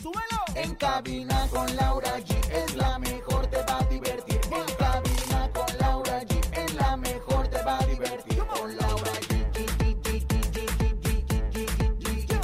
¡Súbelo! 0.00 0.42
En 0.54 0.74
cabina 0.76 1.48
con 1.50 1.74
Laura 1.74 2.18
G 2.20 2.36
es 2.52 2.76
la 2.76 2.98
mejor, 3.00 3.46
te 3.48 3.62
va 3.64 3.78
a 3.78 3.84
divertir. 3.84 4.40
En 4.44 4.74
cabina 4.76 5.50
con 5.52 5.78
Laura 5.78 6.22
G 6.22 6.40
es 6.56 6.74
la 6.74 6.96
mejor, 6.96 7.48
te 7.48 7.62
va 7.62 7.78
a 7.78 7.86
divertir. 7.86 8.38
Con 8.38 8.76
Laura 8.76 9.12
G. 9.12 9.32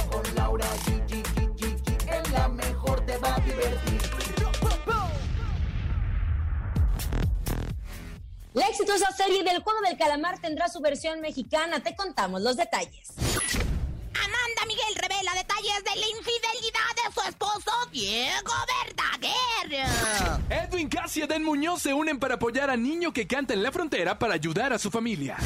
Con 0.09 0.35
Laura 0.35 0.67
G. 0.85 1.13
Es 2.09 2.31
la 2.31 2.47
mejor, 2.49 3.05
te 3.05 3.17
va 3.17 3.35
a 3.35 3.39
divertir. 3.39 4.01
La 8.53 8.67
exitosa 8.67 9.11
serie 9.15 9.43
del 9.43 9.63
juego 9.63 9.79
del 9.81 9.97
calamar 9.97 10.39
tendrá 10.39 10.67
su 10.67 10.81
versión 10.81 11.21
mexicana. 11.21 11.81
Te 11.81 11.95
contamos 11.95 12.41
los 12.41 12.57
detalles. 12.57 13.08
Diego 17.91 18.51
Verdaguer. 18.85 19.85
Edwin 20.49 20.89
Cass 20.89 21.17
y 21.17 21.21
Eden 21.21 21.43
Muñoz 21.43 21.81
se 21.81 21.93
unen 21.93 22.19
para 22.19 22.35
apoyar 22.35 22.69
a 22.69 22.77
niño 22.77 23.11
que 23.13 23.27
canta 23.27 23.53
en 23.53 23.63
la 23.63 23.71
frontera 23.71 24.17
para 24.17 24.33
ayudar 24.33 24.73
a 24.73 24.79
su 24.79 24.91
familia. 24.91 25.37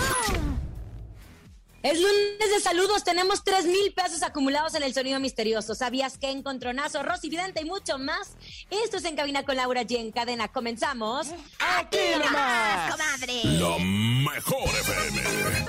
Es 1.83 1.99
lunes 1.99 2.49
de 2.49 2.61
saludos, 2.61 3.03
tenemos 3.03 3.43
3 3.43 3.65
mil 3.65 3.93
pesos 3.93 4.23
acumulados 4.23 4.73
en 4.73 4.83
el 4.83 4.93
sonido 4.93 5.19
misterioso. 5.19 5.75
¿Sabías 5.75 6.17
que 6.17 6.31
encontronazo, 6.31 7.03
Rosy 7.03 7.29
Vidente 7.29 7.61
y 7.61 7.65
mucho 7.65 7.97
más? 7.97 8.37
Esto 8.69 8.97
es 8.97 9.03
En 9.03 9.17
Cabina 9.17 9.43
con 9.43 9.57
Laura 9.57 9.81
G. 9.83 9.97
En 9.97 10.11
cadena, 10.13 10.47
comenzamos. 10.47 11.27
¡Aquí 11.59 11.97
nomás, 12.13 12.89
comadre! 12.89 13.41
La 13.43 13.77
mejor 13.79 14.69
FM. 14.69 15.65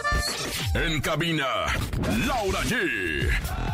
En 0.87 1.01
cabina, 1.01 1.47
Laura 2.27 2.61
G. 2.63 3.74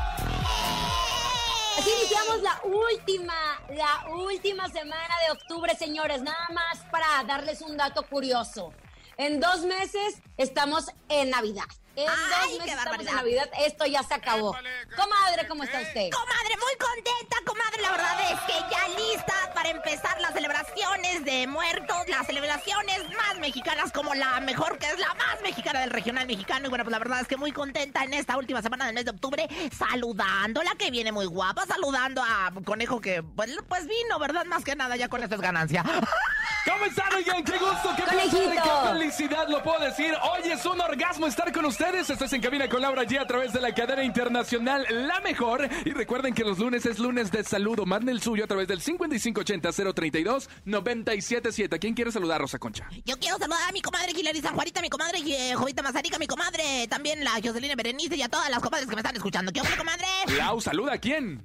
Así 1.81 1.89
iniciamos 1.99 2.43
la 2.43 2.61
última, 2.63 3.35
la 3.71 4.11
última 4.15 4.69
semana 4.69 5.15
de 5.25 5.33
octubre, 5.33 5.75
señores. 5.75 6.21
Nada 6.21 6.47
más 6.53 6.85
para 6.91 7.07
darles 7.27 7.63
un 7.63 7.79
dato 7.79 8.03
curioso. 8.03 8.75
En 9.17 9.41
dos 9.41 9.65
meses 9.65 10.21
estamos 10.37 10.89
en 11.09 11.31
Navidad. 11.31 11.65
En 12.03 12.09
Ay, 12.09 12.17
dos 12.19 12.31
qué 12.31 12.59
meses 12.59 12.79
estamos 12.79 12.85
barbaridad. 12.85 13.11
en 13.11 13.17
Navidad. 13.17 13.51
Esto 13.67 13.87
ya 13.87 14.03
se 14.03 14.15
acabó. 14.15 14.53
Comadre, 14.97 15.47
¿cómo 15.49 15.63
está 15.65 15.81
usted? 15.81 16.11
Comadre, 16.11 16.57
muy 16.57 16.77
contenta, 16.79 17.37
comadre. 17.47 17.83
La 17.83 17.91
verdad 17.91 18.33
es 18.33 18.41
que 18.41 18.53
ya 18.71 18.89
lista 18.89 19.35
para 19.55 19.71
empezar 19.71 20.21
las 20.21 20.33
celebraciones 20.33 21.25
de 21.25 21.47
muertos, 21.47 21.97
las 22.09 22.27
celebraciones 22.27 23.01
más 23.17 23.39
mexicanas, 23.39 23.93
como 23.93 24.15
la 24.15 24.41
mejor, 24.41 24.79
que 24.79 24.87
es 24.87 24.99
la 24.99 25.13
más 25.15 25.41
mexicana 25.43 25.81
del 25.81 25.91
regional 25.91 26.27
mexicano. 26.27 26.67
Y 26.67 26.69
bueno, 26.71 26.85
pues 26.85 26.93
la 26.93 26.99
verdad 26.99 27.21
es 27.21 27.29
que 27.29 27.37
muy 27.37 27.53
contenta 27.53 28.03
en 28.05 28.15
esta 28.15 28.37
última 28.37 28.63
semana 28.63 28.87
del 28.87 28.95
mes 28.95 29.05
de 29.05 29.11
octubre, 29.11 29.49
saludándola, 29.77 30.75
que 30.79 30.91
viene 30.91 31.13
muy 31.13 31.27
guapa, 31.27 31.67
saludando 31.67 32.23
a 32.23 32.53
Conejo, 32.65 33.01
que 33.01 33.23
pues, 33.23 33.57
pues 33.69 33.87
vino, 33.87 34.19
¿verdad? 34.19 34.45
Más 34.47 34.65
que 34.65 34.75
nada, 34.77 34.97
ya 34.97 35.09
con 35.09 35.23
esto 35.23 35.35
es 35.35 35.41
ganancia. 35.41 35.85
¿Cómo 36.65 36.85
están, 36.85 37.13
oigan? 37.15 37.43
¡Qué 37.43 37.59
gusto! 37.59 37.91
¡Qué 37.97 38.03
placer! 38.03 38.51
¡Qué 38.51 38.89
felicidad! 38.93 39.49
Lo 39.49 39.63
puedo 39.63 39.81
decir. 39.81 40.15
Hoy 40.23 40.51
es 40.51 40.65
un 40.67 40.81
orgasmo 40.81 41.27
estar 41.27 41.51
con 41.53 41.65
ustedes. 41.65 42.11
Estás 42.11 42.33
en 42.33 42.41
cabina 42.43 42.69
con 42.69 42.83
Laura 42.83 43.05
G 43.05 43.19
a 43.19 43.27
través 43.27 43.53
de 43.53 43.61
la 43.61 43.75
cadena 43.75 44.05
internacional 44.05 44.85
La 44.91 45.21
Mejor. 45.21 45.69
Y 45.85 45.91
recuerden 45.91 46.35
que 46.35 46.45
los 46.45 46.59
lunes 46.59 46.85
es 46.85 46.99
lunes 46.99 47.31
de 47.31 47.45
saludo. 47.45 47.87
Manden 47.87 48.15
el 48.15 48.21
suyo 48.21 48.45
a 48.45 48.47
través 48.47 48.69
del 48.69 48.83
5580-032-977. 48.83 51.79
¿Quién 51.79 51.95
quiere 51.95 52.13
saludar, 52.13 52.41
Rosa 52.41 52.59
Concha? 52.59 52.87
Yo 53.05 53.17
quiero 53.19 53.39
saludar 53.39 53.69
a 53.69 53.73
mi 53.73 53.81
comadre 53.81 54.13
Hilary 54.13 54.41
San 54.43 54.55
Juanita, 54.55 54.83
mi 54.83 54.91
comadre 54.91 55.19
eh, 55.25 55.55
Jovita 55.55 55.83
Mazarica, 55.83 56.19
mi 56.19 56.27
comadre 56.27 56.87
también 56.89 57.25
la 57.25 57.33
Jocelyn 57.43 57.75
Berenice 57.77 58.17
y 58.17 58.23
a 58.23 58.29
todas 58.29 58.51
las 58.51 58.61
comadres 58.61 58.89
que 58.89 58.95
me 58.95 59.01
están 59.01 59.17
escuchando. 59.17 59.53
¿Qué 59.53 59.61
onda, 59.61 59.77
comadre? 59.77 60.07
Lau, 60.37 60.61
saluda 60.61 60.95
a 60.95 60.99
quién. 60.99 61.43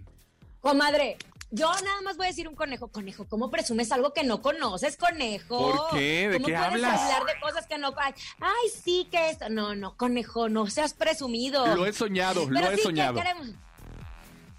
Comadre, 0.60 1.18
yo 1.56 1.72
nada 1.74 2.02
más 2.04 2.18
voy 2.18 2.28
a 2.28 2.30
decir 2.30 2.48
un 2.48 2.56
conejo. 2.56 2.88
Conejo, 2.90 3.28
¿cómo 3.28 3.50
presumes 3.50 3.92
algo 3.92 4.14
que 4.14 4.24
no 4.24 4.42
conoces, 4.42 4.98
conejo? 4.98 5.58
¿Por 5.90 5.90
qué? 5.98 6.28
¿De 6.30 6.36
¿Cómo 6.36 6.46
qué 6.48 6.54
puedes 6.54 6.72
hablas? 6.72 7.02
hablar 7.02 7.26
de 7.26 7.40
cosas 7.42 7.66
que 7.68 7.78
no... 7.78 7.94
Ay, 7.98 8.14
ay, 8.40 8.70
sí 8.84 9.08
que 9.12 9.30
esto... 9.30 9.50
No, 9.50 9.76
no, 9.76 9.96
conejo, 9.98 10.50
no 10.50 10.68
seas 10.68 10.94
presumido. 10.94 11.66
Lo 11.76 11.86
he 11.86 11.94
soñado, 11.94 12.50
lo 12.50 12.60
he 12.60 12.70
sí 12.72 12.76
que 12.78 12.82
soñado. 12.84 13.16
queremos- 13.16 13.50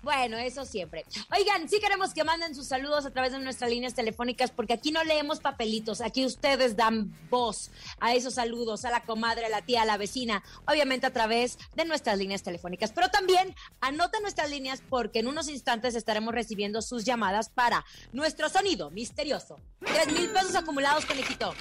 Bueno, 0.07 0.37
eso 0.39 0.65
siempre. 0.65 1.05
Oigan, 1.37 1.69
sí 1.69 1.81
queremos 1.81 2.15
que 2.15 2.23
manden 2.23 2.55
sus 2.55 2.69
saludos 2.69 3.05
a 3.07 3.11
través 3.11 3.33
de 3.33 3.41
nuestras 3.41 3.69
líneas 3.69 3.93
telefónicas 3.93 4.53
porque 4.53 4.73
aquí 4.73 4.93
no 4.93 5.03
leemos 5.03 5.41
papelitos, 5.41 6.01
aquí 6.01 6.25
ustedes 6.25 6.77
dan 6.77 7.13
voz 7.29 7.73
a 7.99 8.15
esos 8.15 8.35
saludos, 8.35 8.85
a 8.85 8.93
la 8.93 9.01
comadre, 9.03 9.47
a 9.47 9.49
la 9.49 9.63
tía, 9.63 9.83
a 9.83 9.85
la 9.85 9.97
vecina, 9.97 10.45
obviamente 10.69 11.09
a 11.09 11.13
través 11.13 11.59
de 11.75 11.85
nuestras 11.87 12.19
líneas 12.19 12.45
telefónicas. 12.45 12.93
Pero 12.93 13.09
también 13.09 13.53
anoten 13.81 14.23
nuestras 14.23 14.49
líneas 14.49 14.81
porque 14.89 15.19
en 15.19 15.27
unos 15.27 15.49
instantes 15.49 15.97
estaremos 15.97 16.33
recibiendo 16.33 16.83
sus 16.83 17.05
llamadas 17.05 17.49
para 17.49 17.85
nuestro 18.13 18.49
sonido 18.49 18.93
misterioso. 18.93 19.59
Tres 19.81 20.07
mil 20.13 20.31
pesos 20.31 20.55
acumulados, 20.55 21.05
conejito. 21.05 21.53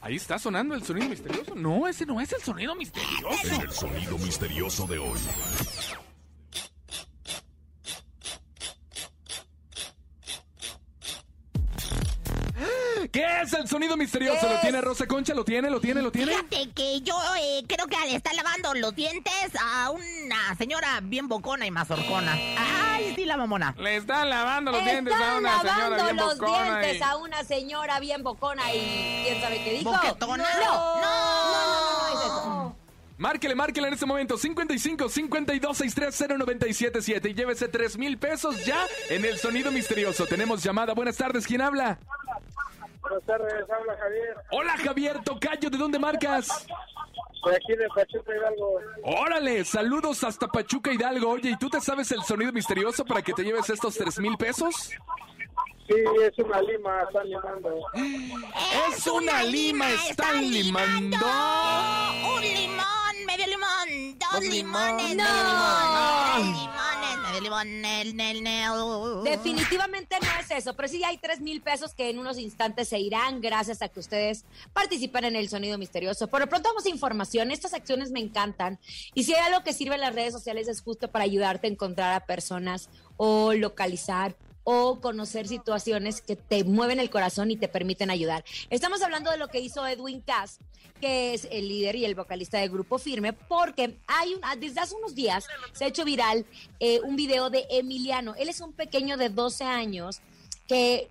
Ahí 0.00 0.14
está 0.14 0.38
sonando 0.38 0.76
el 0.76 0.84
sonido 0.84 1.08
misterioso. 1.08 1.56
No, 1.56 1.88
ese 1.88 2.06
no 2.06 2.20
es 2.20 2.32
el 2.32 2.40
sonido 2.40 2.76
misterioso. 2.76 3.60
El 3.60 3.72
sonido 3.72 4.16
misterioso 4.18 4.86
de 4.86 4.98
hoy. 4.98 5.18
¿Qué 13.12 13.24
es 13.42 13.52
el 13.52 13.68
sonido 13.68 13.94
misterioso? 13.98 14.40
¿Qué 14.48 14.54
¿Lo 14.54 14.60
tiene 14.60 14.80
Rosa 14.80 15.06
Concha? 15.06 15.34
¿Lo 15.34 15.44
tiene? 15.44 15.68
¿Lo 15.68 15.80
tiene? 15.80 16.00
¿Lo 16.00 16.10
tiene? 16.10 16.32
Fíjate 16.32 16.70
que 16.74 17.02
yo 17.02 17.14
eh, 17.38 17.62
creo 17.68 17.86
que 17.86 17.96
le 18.08 18.16
está 18.16 18.32
lavando 18.32 18.72
los 18.72 18.94
dientes 18.96 19.34
a 19.62 19.90
una 19.90 20.54
señora 20.56 20.98
bien 21.02 21.28
bocona 21.28 21.66
y 21.66 21.70
mazorcona. 21.70 22.32
Ay, 22.32 23.12
sí, 23.14 23.26
la 23.26 23.36
mamona. 23.36 23.74
Le 23.78 23.96
están 23.96 24.30
lavando 24.30 24.72
los 24.72 24.82
dientes 24.82 25.12
a 25.12 25.18
Están 25.18 25.36
una 25.38 25.60
señora 25.60 25.74
lavando 25.90 26.04
bien 26.04 26.16
los 26.16 26.38
bocona 26.38 26.80
dientes 26.80 26.96
y- 26.96 27.02
a 27.02 27.16
una 27.16 27.44
señora 27.44 28.00
bien 28.00 28.22
bocona 28.22 28.74
y 28.74 29.22
quién 29.26 29.40
sabe 29.42 29.62
qué 29.62 29.72
dijo. 29.74 29.92
¿Boquetona? 29.92 30.44
No, 30.44 30.94
no, 30.94 31.00
no, 31.02 31.52
no, 31.52 32.02
no 32.02 32.08
es 32.08 32.24
eso. 32.24 32.76
Márquele, 33.18 33.54
márquele 33.54 33.88
en 33.88 33.94
este 33.94 34.06
momento 34.06 34.38
55 34.38 35.08
52 35.10 35.76
630 35.76 36.38
977 36.38 37.28
y 37.28 37.34
llévese 37.34 37.68
3 37.68 37.98
mil 37.98 38.16
pesos 38.18 38.64
ya 38.64 38.84
en 39.10 39.24
el 39.26 39.38
sonido 39.38 39.70
misterioso. 39.70 40.26
Tenemos 40.26 40.62
llamada. 40.62 40.94
Buenas 40.94 41.16
tardes, 41.18 41.46
¿quién 41.46 41.60
habla? 41.60 41.98
Buenas 43.12 43.26
tardes, 43.26 43.70
habla 43.70 43.96
Javier. 43.98 44.36
Hola 44.52 44.78
Javier 44.78 45.22
Tocayo, 45.22 45.68
¿de 45.68 45.76
dónde 45.76 45.98
marcas? 45.98 46.66
De 47.44 47.56
aquí 47.56 47.76
de 47.76 47.86
Pachuca 47.94 48.34
Hidalgo. 48.34 48.80
Órale, 49.02 49.64
saludos 49.66 50.24
hasta 50.24 50.48
Pachuca 50.48 50.90
Hidalgo. 50.94 51.28
Oye, 51.28 51.50
¿y 51.50 51.56
tú 51.58 51.68
te 51.68 51.78
sabes 51.82 52.10
el 52.12 52.22
sonido 52.22 52.52
misterioso 52.52 53.04
para 53.04 53.20
que 53.20 53.34
te 53.34 53.42
lleves 53.42 53.68
estos 53.68 53.98
3 53.98 54.18
mil 54.20 54.38
pesos? 54.38 54.92
Sí, 55.86 55.94
es 56.22 56.38
una 56.38 56.62
lima, 56.62 57.02
están 57.02 57.28
limando. 57.28 57.80
Es 58.94 59.06
una 59.06 59.42
lima, 59.42 59.90
están 60.08 60.50
limando. 60.50 61.16
Un 62.36 62.40
limón, 62.42 63.26
medio 63.26 63.46
limón, 63.46 64.18
dos 64.18 64.30
Dos 64.32 64.44
limones, 64.44 65.10
limones. 65.10 65.16
medio 65.16 65.24
No. 65.24 66.38
limón, 66.38 66.52
tres 66.52 66.62
limones, 66.62 67.18
medio 67.26 67.40
limón, 67.42 67.84
el, 67.84 68.20
el, 68.20 68.46
el. 68.46 69.24
Definitivamente 69.24 70.16
no 70.22 70.28
es 70.40 70.50
eso, 70.52 70.74
pero 70.74 70.88
sí 70.88 71.02
hay 71.04 71.18
tres 71.18 71.40
mil 71.40 71.60
pesos 71.60 71.94
que 71.94 72.10
en 72.10 72.18
unos 72.18 72.38
instantes 72.38 72.88
se 72.88 72.98
irán 73.00 73.40
gracias 73.40 73.82
a 73.82 73.88
que 73.88 73.98
ustedes 74.00 74.44
participan 74.72 75.24
en 75.24 75.36
el 75.36 75.48
sonido 75.48 75.78
misterioso. 75.78 76.28
Por 76.28 76.40
lo 76.40 76.46
pronto 76.48 76.68
vamos 76.68 76.86
a 76.86 76.90
información, 76.90 77.50
estas 77.50 77.74
acciones 77.74 78.12
me 78.12 78.20
encantan 78.20 78.78
y 79.14 79.24
si 79.24 79.34
hay 79.34 79.40
algo 79.52 79.64
que 79.64 79.72
sirve 79.72 79.96
en 79.96 80.00
las 80.02 80.14
redes 80.14 80.32
sociales 80.32 80.68
es 80.68 80.80
justo 80.80 81.10
para 81.10 81.24
ayudarte 81.24 81.66
a 81.66 81.70
encontrar 81.70 82.14
a 82.14 82.24
personas 82.24 82.88
o 83.16 83.52
localizar 83.52 84.36
o 84.64 85.00
conocer 85.00 85.48
situaciones 85.48 86.20
que 86.20 86.36
te 86.36 86.64
mueven 86.64 87.00
el 87.00 87.10
corazón 87.10 87.50
y 87.50 87.56
te 87.56 87.68
permiten 87.68 88.10
ayudar. 88.10 88.44
Estamos 88.70 89.02
hablando 89.02 89.30
de 89.30 89.38
lo 89.38 89.48
que 89.48 89.60
hizo 89.60 89.86
Edwin 89.86 90.20
Cass, 90.20 90.58
que 91.00 91.34
es 91.34 91.48
el 91.50 91.68
líder 91.68 91.96
y 91.96 92.04
el 92.04 92.14
vocalista 92.14 92.58
del 92.58 92.70
grupo 92.70 92.98
Firme, 92.98 93.32
porque 93.32 93.98
hay 94.06 94.34
un, 94.34 94.40
desde 94.60 94.80
hace 94.80 94.94
unos 94.94 95.14
días 95.14 95.46
se 95.72 95.84
ha 95.84 95.88
hecho 95.88 96.04
viral 96.04 96.46
eh, 96.78 97.00
un 97.00 97.16
video 97.16 97.50
de 97.50 97.66
Emiliano. 97.70 98.34
Él 98.36 98.48
es 98.48 98.60
un 98.60 98.72
pequeño 98.72 99.16
de 99.16 99.28
12 99.28 99.64
años 99.64 100.20
que 100.68 101.10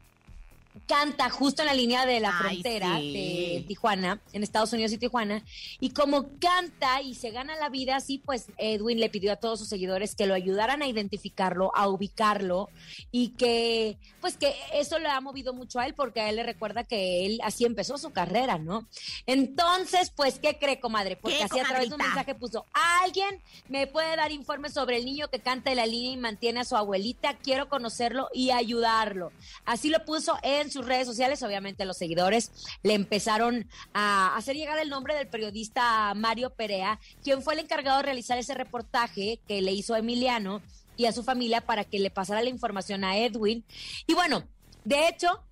canta 0.88 1.30
justo 1.30 1.62
en 1.62 1.68
la 1.68 1.74
línea 1.74 2.06
de 2.06 2.20
la 2.20 2.30
Ay, 2.38 2.62
frontera 2.62 2.98
sí. 2.98 3.14
de 3.14 3.66
Tijuana, 3.68 4.22
en 4.34 4.44
Estados 4.44 4.72
Unidos 4.74 4.92
y 4.92 4.98
Tijuana, 4.98 5.44
y 5.80 5.92
como 5.92 6.30
canta 6.40 7.02
y 7.02 7.16
se 7.16 7.32
gana 7.32 7.56
la 7.56 7.70
vida 7.70 7.96
así, 7.96 8.18
pues 8.20 8.48
Edwin 8.58 9.00
le 9.00 9.10
pidió 9.10 9.34
a 9.34 9.36
todos 9.36 9.60
sus 9.60 9.68
seguidores 9.68 10.16
que 10.16 10.26
lo 10.26 10.34
ayudaran 10.34 10.82
a 10.82 10.88
identificarlo, 10.88 11.72
a 11.76 11.88
ubicarlo 11.88 12.70
y 13.12 13.30
que 13.30 13.98
pues 14.22 14.38
que 14.38 14.54
eso 14.74 15.00
le 15.00 15.08
ha 15.10 15.20
movido 15.20 15.54
mucho 15.54 15.80
a 15.80 15.86
él 15.86 15.94
porque 15.94 16.22
a 16.22 16.30
él 16.30 16.36
le 16.36 16.44
recuerda 16.44 16.84
que 16.84 17.26
él 17.26 17.40
así 17.44 17.66
empezó 17.66 17.98
su 17.98 18.12
carrera, 18.12 18.58
¿no? 18.58 18.88
Entonces, 19.26 20.12
pues 20.16 20.40
¿qué 20.40 20.58
cree, 20.58 20.80
comadre? 20.80 21.16
Porque 21.16 21.38
¿Qué, 21.38 21.44
así 21.44 21.60
a 21.60 21.64
través 21.64 21.90
de 21.90 21.96
un 21.96 22.02
mensaje 22.02 22.36
puso, 22.36 22.66
"Alguien 23.04 23.42
me 23.68 23.88
puede 23.88 24.16
dar 24.16 24.32
informes 24.32 24.74
sobre 24.74 24.98
el 24.98 25.06
niño 25.06 25.30
que 25.30 25.40
canta 25.40 25.72
en 25.72 25.78
la 25.78 25.86
línea 25.86 26.14
y 26.14 26.18
mantiene 26.18 26.60
a 26.60 26.66
su 26.66 26.76
abuelita, 26.76 27.38
quiero 27.38 27.68
conocerlo 27.70 28.30
y 28.34 28.52
ayudarlo." 28.52 29.32
Así 29.66 29.90
lo 29.90 30.04
puso 30.06 30.38
en 30.62 30.72
sus 30.72 30.86
redes 30.86 31.08
sociales, 31.08 31.44
obviamente 31.44 31.86
los 31.86 31.98
seguidores 31.98 32.52
le 32.84 32.94
empezaron 32.94 33.68
a 33.94 34.36
hacer 34.36 34.56
llegar 34.56 34.80
el 34.80 34.90
nombre 34.90 35.16
del 35.16 35.28
periodista 35.28 36.14
Mario 36.16 36.52
Perea, 36.52 37.00
quien 37.24 37.42
fue 37.42 37.54
el 37.56 37.60
encargado 37.62 37.98
de 37.98 38.04
realizar 38.04 38.38
ese 38.38 38.54
reportaje 38.54 39.40
que 39.48 39.62
le 39.62 39.72
hizo 39.72 39.94
a 39.94 40.00
Emiliano 40.00 40.62
y 40.98 41.06
a 41.06 41.12
su 41.12 41.24
familia 41.24 41.62
para 41.62 41.84
que 41.84 42.00
le 42.00 42.12
pasara 42.12 42.44
la 42.44 42.50
información 42.50 43.04
a 43.04 43.18
Edwin. 43.18 43.66
Y 44.08 44.14
bueno, 44.14 44.44
de 44.84 45.08
hecho, 45.08 45.44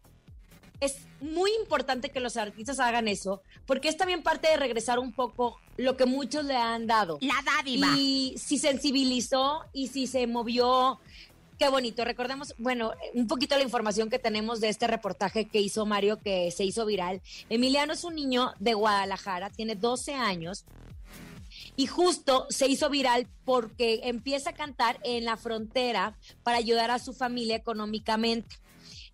es 0.80 0.98
muy 1.22 1.52
importante 1.60 2.10
que 2.10 2.20
los 2.20 2.38
artistas 2.38 2.80
hagan 2.80 3.08
eso, 3.08 3.42
porque 3.66 3.90
es 3.90 3.98
también 3.98 4.24
parte 4.24 4.50
de 4.50 4.58
regresar 4.58 5.00
un 5.00 5.12
poco 5.12 5.58
lo 5.78 5.98
que 5.98 6.06
muchos 6.06 6.46
le 6.46 6.56
han 6.56 6.88
dado. 6.88 7.18
La 7.22 7.36
dádiva. 7.44 7.88
Y 7.98 8.36
si 8.38 8.58
sensibilizó 8.58 9.66
y 9.74 9.88
si 9.88 10.08
se 10.08 10.26
movió, 10.28 11.00
qué 11.60 11.68
bonito. 11.68 12.06
Recordemos, 12.06 12.56
bueno, 12.58 12.94
un 13.14 13.28
poquito 13.28 13.58
la 13.58 13.64
información 13.64 14.10
que 14.10 14.18
tenemos 14.18 14.62
de 14.62 14.70
este 14.70 14.88
reportaje 14.88 15.46
que 15.46 15.60
hizo 15.60 15.86
Mario, 15.86 16.18
que 16.18 16.50
se 16.52 16.64
hizo 16.64 16.86
viral. 16.86 17.22
Emiliano 17.50 17.94
es 17.94 18.04
un 18.06 18.16
niño 18.16 18.54
de 18.60 18.74
Guadalajara, 18.74 19.50
tiene 19.50 19.76
12 19.76 20.14
años. 20.14 20.64
Y 21.76 21.88
justo 21.88 22.48
se 22.50 22.68
hizo 22.68 22.90
viral 22.90 23.28
porque 23.46 24.02
empieza 24.04 24.52
a 24.52 24.54
cantar 24.54 25.00
en 25.04 25.26
la 25.26 25.38
frontera 25.38 26.16
para 26.44 26.58
ayudar 26.58 26.92
a 26.92 27.00
su 27.00 27.14
familia 27.14 27.58
económicamente. 27.58 28.56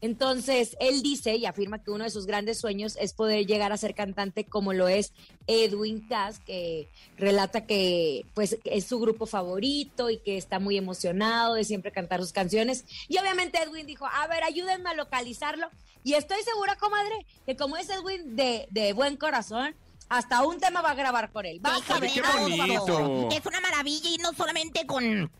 Entonces, 0.06 0.78
él 0.80 1.02
dice 1.02 1.36
y 1.36 1.48
afirma 1.48 1.82
que 1.82 1.90
uno 1.90 2.04
de 2.04 2.12
sus 2.12 2.28
grandes 2.28 2.60
sueños 2.60 2.96
es 3.02 3.14
poder 3.14 3.48
llegar 3.48 3.72
a 3.72 3.78
ser 3.78 3.96
cantante 3.96 4.44
como 4.46 4.72
lo 4.72 4.88
es 4.88 5.14
Edwin 5.48 6.08
Cass, 6.08 6.38
que 6.40 6.88
relata 7.18 7.66
que 7.66 8.24
pues 8.36 8.58
es 8.66 8.86
su 8.86 9.00
grupo 9.00 9.26
favorito 9.26 10.12
y 10.12 10.18
que 10.20 10.38
está 10.38 10.60
muy 10.60 10.78
emocionado 10.78 11.56
de 11.56 11.64
siempre 11.64 11.92
cantar 11.92 12.22
sus 12.22 12.34
canciones. 12.34 12.86
Y 13.08 13.18
obviamente 13.18 13.58
Edwin 13.64 13.88
dijo, 13.88 14.06
a 14.06 14.28
ver, 14.28 14.44
ayúdenme 14.44 14.92
a 14.92 14.94
localizarlo. 14.94 15.68
Y 16.04 16.14
estoy 16.14 16.38
segura, 16.44 16.76
comadre, 16.76 17.26
que 17.48 17.56
como 17.56 17.76
es 17.76 17.90
Edwin 17.90 18.36
de, 18.36 18.68
de 18.70 18.94
buen 18.94 19.18
corazón, 19.18 19.74
hasta 20.08 20.44
un 20.46 20.60
tema 20.60 20.84
va 20.84 20.92
a 20.92 20.96
grabar 20.96 21.32
con 21.32 21.48
él. 21.48 21.60
A 21.74 21.78
qué 21.82 22.22
bonito. 22.42 23.30
Es 23.32 23.44
una 23.44 23.60
maravilla 23.60 24.10
y 24.12 24.18
no 24.18 24.34
solamente 24.34 24.86
con- 24.86 25.32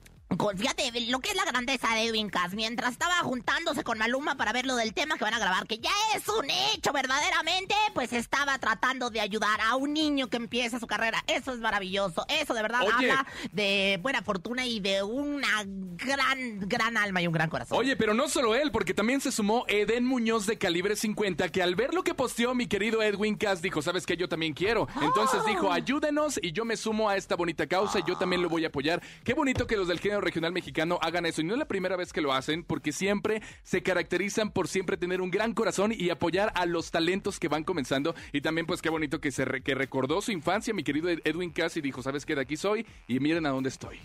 fíjate, 0.58 0.92
lo 1.10 1.20
que 1.20 1.30
es 1.30 1.36
la 1.36 1.46
grandeza 1.46 1.94
de 1.96 2.06
Edwin 2.06 2.30
Cass, 2.30 2.54
mientras 2.54 2.92
estaba 2.92 3.16
juntándose 3.20 3.84
con 3.84 3.98
Maluma 3.98 4.36
para 4.36 4.54
ver 4.54 4.66
lo 4.66 4.76
del 4.76 4.94
tema 4.94 5.18
que 5.18 5.24
van 5.24 5.34
a 5.34 5.40
grabar, 5.40 5.68
que 5.68 5.80
ya 5.80 5.92
es 6.16 6.28
un 6.28 6.50
hecho 6.50 6.92
verdaderamente, 6.94 7.76
pues 7.94 8.14
estaba 8.14 8.58
tratando 8.60 9.10
de 9.10 9.22
ayudar 9.22 9.60
a 9.62 9.76
un 9.76 9.94
niño 9.94 10.28
que 10.28 10.38
empieza 10.38 10.80
su 10.80 10.88
carrera. 10.88 11.24
Eso 11.28 11.52
es 11.52 11.60
maravilloso. 11.60 12.26
Eso 12.28 12.54
de 12.54 12.62
verdad 12.62 12.82
Oye. 12.82 12.92
habla 12.92 13.28
de 13.52 14.00
buena 14.02 14.22
fortuna 14.22 14.66
y 14.66 14.80
de 14.80 15.04
una 15.04 15.64
gran, 15.66 16.60
gran 16.68 16.98
alma 16.98 17.22
y 17.22 17.28
un 17.28 17.34
gran 17.34 17.50
corazón. 17.50 17.78
Oye, 17.78 17.96
pero 17.96 18.14
no 18.14 18.28
solo 18.28 18.56
él, 18.56 18.72
porque 18.72 18.94
también 18.94 19.22
se 19.22 19.32
sumó 19.32 19.66
Eden 19.68 20.06
Muñoz 20.06 20.46
de 20.46 20.58
calibre 20.58 20.96
50, 20.96 21.50
que 21.50 21.64
al 21.64 21.76
ver 21.76 21.94
lo 21.94 22.04
que 22.04 22.14
posteó 22.14 22.54
mi 22.56 22.68
querido 22.68 23.02
Edwin 23.02 23.36
Cass, 23.36 23.62
dijo, 23.62 23.82
¿sabes 23.82 24.06
qué? 24.06 24.18
Yo 24.18 24.28
también 24.30 24.54
quiero. 24.54 24.88
Entonces 25.02 25.46
dijo, 25.46 25.72
ayúdenos 25.72 26.40
y 26.42 26.52
yo 26.52 26.66
me 26.66 26.78
sumo 26.78 27.10
a 27.10 27.18
esta 27.18 27.36
bonita 27.36 27.68
causa 27.68 28.00
y 28.00 28.04
yo 28.08 28.18
también 28.18 28.42
lo 28.42 28.50
voy 28.50 28.66
a 28.66 28.68
apoyar. 28.68 29.02
Qué 29.24 29.34
bonito 29.34 29.68
que 29.68 29.78
los 29.78 29.88
del 29.88 30.00
género 30.00 30.15
regional 30.22 30.52
mexicano 30.54 31.00
hagan 31.02 31.26
eso. 31.26 31.42
Y 31.42 31.44
no 31.44 31.54
es 31.54 31.60
la 31.60 31.68
primera 31.68 31.96
vez 31.96 32.14
que 32.14 32.22
lo 32.22 32.34
hacen, 32.34 32.64
porque 32.64 32.92
siempre 32.92 33.42
se 33.64 33.84
caracterizan 33.84 34.52
por 34.52 34.68
siempre 34.68 34.98
tener 34.98 35.22
un 35.22 35.32
gran 35.32 35.54
corazón 35.54 35.94
y 35.96 36.10
apoyar 36.10 36.52
a 36.56 36.66
los 36.66 36.92
talentos 36.92 37.40
que 37.40 37.48
van 37.48 37.64
comenzando. 37.64 38.16
Y 38.32 38.42
también, 38.42 38.66
pues, 38.68 38.82
qué 38.82 38.90
bonito 38.90 39.20
que, 39.20 39.32
se 39.32 39.46
re- 39.46 39.62
que 39.62 39.76
recordó 39.76 40.22
su 40.22 40.32
infancia, 40.32 40.74
mi 40.74 40.84
querido 40.84 41.10
Edwin 41.10 41.52
Cass, 41.52 41.78
y 41.78 41.82
dijo, 41.82 42.02
¿sabes 42.04 42.26
qué? 42.26 42.36
De 42.36 42.42
aquí 42.42 42.58
soy 42.58 42.86
y 43.08 43.20
miren 43.20 43.46
a 43.46 43.50
dónde 43.50 43.70
estoy. 43.70 44.00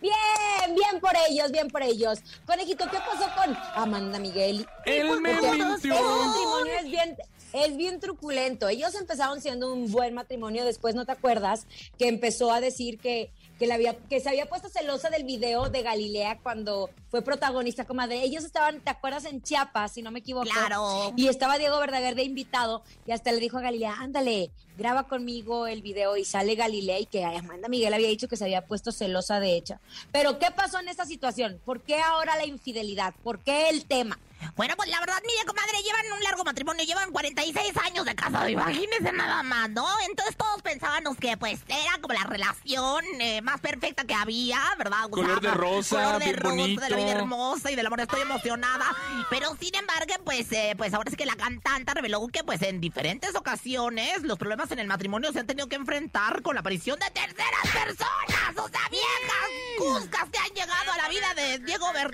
Bien, 0.00 0.74
bien 0.74 1.00
por 1.00 1.12
ellos, 1.28 1.50
bien 1.50 1.68
por 1.68 1.82
ellos. 1.82 2.20
Conejito, 2.44 2.84
¿qué 2.90 2.98
pasó 2.98 3.28
con 3.34 3.56
Amanda 3.74 4.18
Miguel? 4.18 4.66
Él 4.84 5.20
me 5.20 5.34
Porque 5.34 5.50
mintió. 5.52 5.94
Ese 5.94 6.02
matrimonio 6.02 6.72
es 6.80 6.90
bien, 6.90 7.16
es 7.54 7.76
bien 7.76 7.98
truculento. 7.98 8.68
Ellos 8.68 8.94
empezaron 8.94 9.40
siendo 9.40 9.72
un 9.72 9.90
buen 9.90 10.14
matrimonio, 10.14 10.64
después 10.64 10.94
no 10.94 11.06
te 11.06 11.12
acuerdas 11.12 11.66
que 11.98 12.08
empezó 12.08 12.52
a 12.52 12.60
decir 12.60 12.98
que, 12.98 13.30
que, 13.58 13.66
le 13.66 13.74
había, 13.74 13.96
que 13.96 14.20
se 14.20 14.28
había 14.28 14.46
puesto 14.46 14.68
celosa 14.68 15.10
del 15.10 15.24
video 15.24 15.70
de 15.70 15.82
Galilea 15.82 16.38
cuando 16.42 16.90
fue 17.10 17.22
protagonista, 17.22 17.86
comadre. 17.86 18.22
Ellos 18.22 18.44
estaban, 18.44 18.80
¿te 18.80 18.90
acuerdas? 18.90 19.24
En 19.24 19.42
Chiapas, 19.42 19.92
si 19.92 20.02
no 20.02 20.10
me 20.10 20.18
equivoco. 20.18 20.46
Claro. 20.48 21.12
Y 21.16 21.28
estaba 21.28 21.58
Diego 21.58 21.78
Verdaguer 21.78 22.14
de 22.14 22.24
invitado 22.24 22.82
y 23.06 23.12
hasta 23.12 23.32
le 23.32 23.40
dijo 23.40 23.58
a 23.58 23.62
Galilea, 23.62 23.96
ándale, 23.98 24.50
graba 24.76 25.04
conmigo 25.04 25.66
el 25.66 25.82
video 25.82 26.16
y 26.16 26.24
sale 26.24 26.54
Galilea 26.54 27.00
y 27.00 27.06
que 27.06 27.24
Amanda 27.24 27.68
Miguel 27.68 27.94
había 27.94 28.08
dicho 28.08 28.28
que 28.28 28.36
se 28.36 28.44
había 28.44 28.66
puesto 28.66 28.92
celosa 28.92 29.40
de 29.40 29.56
hecha. 29.56 29.80
Pero 30.12 30.38
¿qué 30.38 30.48
pasó 30.54 30.78
en 30.78 30.88
esta 30.88 31.06
situación? 31.06 31.60
¿Por 31.64 31.80
qué 31.82 32.00
ahora 32.00 32.36
la 32.36 32.46
infidelidad? 32.46 33.14
¿Por 33.22 33.40
qué 33.40 33.68
el 33.70 33.86
tema? 33.86 34.18
Bueno, 34.54 34.74
pues 34.76 34.88
la 34.88 35.00
verdad, 35.00 35.16
mire, 35.26 35.44
comadre, 35.46 35.82
llevan 35.82 36.12
un 36.12 36.22
largo 36.22 36.44
matrimonio, 36.44 36.84
llevan 36.84 37.10
46 37.10 37.76
años 37.84 38.04
de 38.04 38.14
casado, 38.14 38.48
imagínense 38.48 39.12
nada 39.12 39.42
más, 39.42 39.70
¿no? 39.70 39.86
Entonces 40.08 40.36
todos 40.36 40.62
pensábamos 40.62 41.16
que, 41.16 41.36
pues, 41.36 41.60
era 41.68 41.98
como 42.00 42.14
la 42.14 42.24
relación 42.24 43.04
eh, 43.20 43.42
más 43.42 43.60
perfecta 43.60 44.04
que 44.04 44.14
había, 44.14 44.60
¿verdad? 44.78 45.08
Color 45.10 45.40
de 45.40 45.50
rosa, 45.50 45.96
color 45.96 46.18
de 46.18 46.24
bien 46.24 46.36
rosa, 46.36 46.54
bonito. 46.54 46.80
de 46.82 46.90
la 46.90 46.96
vida 46.96 47.10
hermosa 47.12 47.70
y 47.70 47.76
del 47.76 47.86
amor, 47.86 48.00
estoy 48.00 48.20
emocionada. 48.22 48.96
Pero, 49.30 49.56
sin 49.60 49.74
embargo, 49.74 50.14
pues, 50.24 50.50
eh, 50.52 50.74
pues 50.76 50.94
ahora 50.94 51.10
sí 51.10 51.16
que 51.16 51.26
la 51.26 51.36
cantante 51.36 51.92
reveló 51.94 52.26
que, 52.28 52.44
pues, 52.44 52.62
en 52.62 52.80
diferentes 52.80 53.34
ocasiones 53.34 54.22
los 54.22 54.38
problemas 54.38 54.70
en 54.70 54.78
el 54.78 54.86
matrimonio 54.86 55.32
se 55.32 55.40
han 55.40 55.46
tenido 55.46 55.68
que 55.68 55.76
enfrentar 55.76 56.42
con 56.42 56.54
la 56.54 56.60
aparición 56.60 56.98
de 56.98 57.10
terceras 57.10 57.62
personas, 57.62 58.56
o 58.56 58.68
sea, 58.68 58.88
viejas 58.90 59.66
cuscas 59.78 60.28
que 60.30 60.38
han 60.38 60.50
llegado 60.54 60.92
a 60.92 60.96
la 60.96 61.08
vida 61.08 61.34
de 61.34 61.58
Diego 61.60 61.92
Ver... 61.92 62.10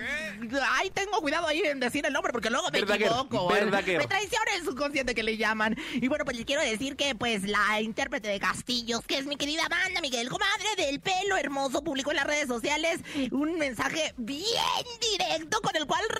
Ay, 0.71 0.89
tengo 0.89 1.19
cuidado 1.21 1.47
ahí 1.47 1.61
en 1.61 1.79
decir 1.79 2.05
el 2.05 2.12
nombre 2.13 2.31
porque 2.31 2.49
luego 2.49 2.67
me 2.71 2.79
Verdaguer, 2.79 3.07
equivoco. 3.07 3.47
Verdaguer. 3.49 3.97
Me 3.97 4.07
traiciona 4.07 4.55
el 4.57 4.63
subconsciente 4.63 5.13
que 5.15 5.23
le 5.23 5.37
llaman. 5.37 5.75
Y 5.93 6.07
bueno, 6.07 6.25
pues 6.25 6.37
les 6.37 6.45
quiero 6.45 6.61
decir 6.61 6.95
que 6.95 7.15
pues 7.15 7.43
la 7.43 7.81
intérprete 7.81 8.27
de 8.29 8.39
Castillos, 8.39 9.01
que 9.05 9.17
es 9.17 9.25
mi 9.25 9.35
querida 9.35 9.65
Amanda 9.65 10.01
Miguel, 10.01 10.29
comadre 10.29 10.75
del 10.77 10.99
pelo 10.99 11.37
hermoso, 11.37 11.83
publicó 11.83 12.11
en 12.11 12.17
las 12.17 12.27
redes 12.27 12.47
sociales 12.47 12.99
un 13.31 13.57
mensaje 13.57 14.13
bien 14.17 14.45
directo 15.01 15.59
con 15.61 15.75
el 15.75 15.85
cual 15.85 16.01
el 16.09 16.15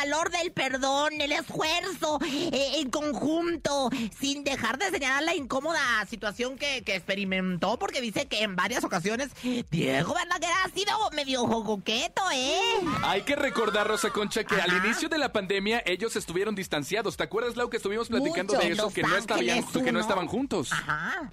valor 0.00 0.30
del 0.30 0.50
perdón, 0.52 1.20
el 1.20 1.32
esfuerzo 1.32 2.18
eh, 2.24 2.80
en 2.80 2.90
conjunto, 2.90 3.90
sin 4.18 4.44
dejar 4.44 4.78
de 4.78 4.88
señalar 4.90 5.22
la 5.22 5.34
incómoda 5.34 5.78
situación 6.08 6.56
que, 6.56 6.82
que 6.82 6.94
experimentó, 6.94 7.78
porque 7.78 8.00
dice 8.00 8.26
que 8.26 8.42
en 8.42 8.56
varias 8.56 8.82
ocasiones 8.82 9.30
Diego 9.42 10.14
Verdaguer 10.14 10.50
ha 10.64 10.70
sido 10.70 10.92
medio 11.14 11.46
coqueto, 11.46 12.22
¿eh? 12.32 12.58
Hay 13.02 13.22
que 13.22 13.36
recordar, 13.36 13.86
Rosa 13.86 14.10
Concha, 14.10 14.44
que 14.44 14.54
al 14.54 14.84
inicio 14.84 15.10
de 15.10 15.18
la 15.18 15.32
pandemia 15.32 15.82
ellos 15.84 16.16
estuvieron 16.16 16.54
distanciados. 16.54 17.18
¿Te 17.18 17.24
acuerdas, 17.24 17.56
Lau, 17.56 17.68
que 17.68 17.76
estuvimos 17.76 18.08
platicando 18.08 18.54
Mucho. 18.54 18.66
de 18.66 18.72
eso? 18.72 18.90
Que 18.90 19.02
no, 19.02 19.16
estaban, 19.16 19.44
que 19.44 19.92
no 19.92 20.00
estaban 20.00 20.26
juntos. 20.28 20.72
Ajá. 20.72 21.30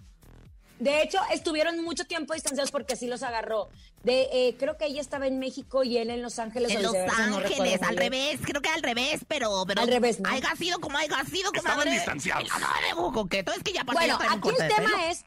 De 0.80 1.02
hecho, 1.02 1.18
estuvieron 1.32 1.84
mucho 1.84 2.06
tiempo 2.06 2.34
distanciados 2.34 2.72
porque 2.72 2.94
así 2.94 3.08
los 3.08 3.24
agarró. 3.24 3.70
De, 4.04 4.30
eh, 4.32 4.56
creo 4.60 4.78
que 4.78 4.86
ella 4.86 5.02
estaba 5.02 5.26
en 5.26 5.40
México 5.40 5.84
y 5.84 5.98
él 5.98 6.12
en 6.12 6.22
Los 6.22 6.38
Ángeles. 6.38 6.72
En 6.72 6.84
Los 6.84 6.94
no 6.94 7.00
Ángeles, 7.00 7.80
muy 7.80 7.88
al 7.90 7.98
revés, 7.98 8.40
creo 8.44 8.62
que 8.62 8.70
al 8.70 8.84
revés, 8.84 9.22
pero, 9.28 9.64
pero 9.68 9.82
Al 9.82 9.88
revés, 9.88 10.20
¿no? 10.20 10.30
haya 10.30 10.56
sido 10.56 10.80
como 10.80 10.98
haya 10.98 11.24
sido, 11.26 11.52
Estaban 11.54 11.80
comadre. 11.80 11.92
distanciados. 11.92 12.48
No, 12.60 13.08
no, 13.08 13.14
coqueto, 13.14 13.52
es 13.54 13.64
que 13.64 13.74
ya 13.74 13.82
aparte 13.82 14.02
Bueno, 14.02 14.20
aquí 14.30 14.50
el 14.50 14.56
tema 14.56 14.92
pelo. 14.92 14.98
es, 15.10 15.26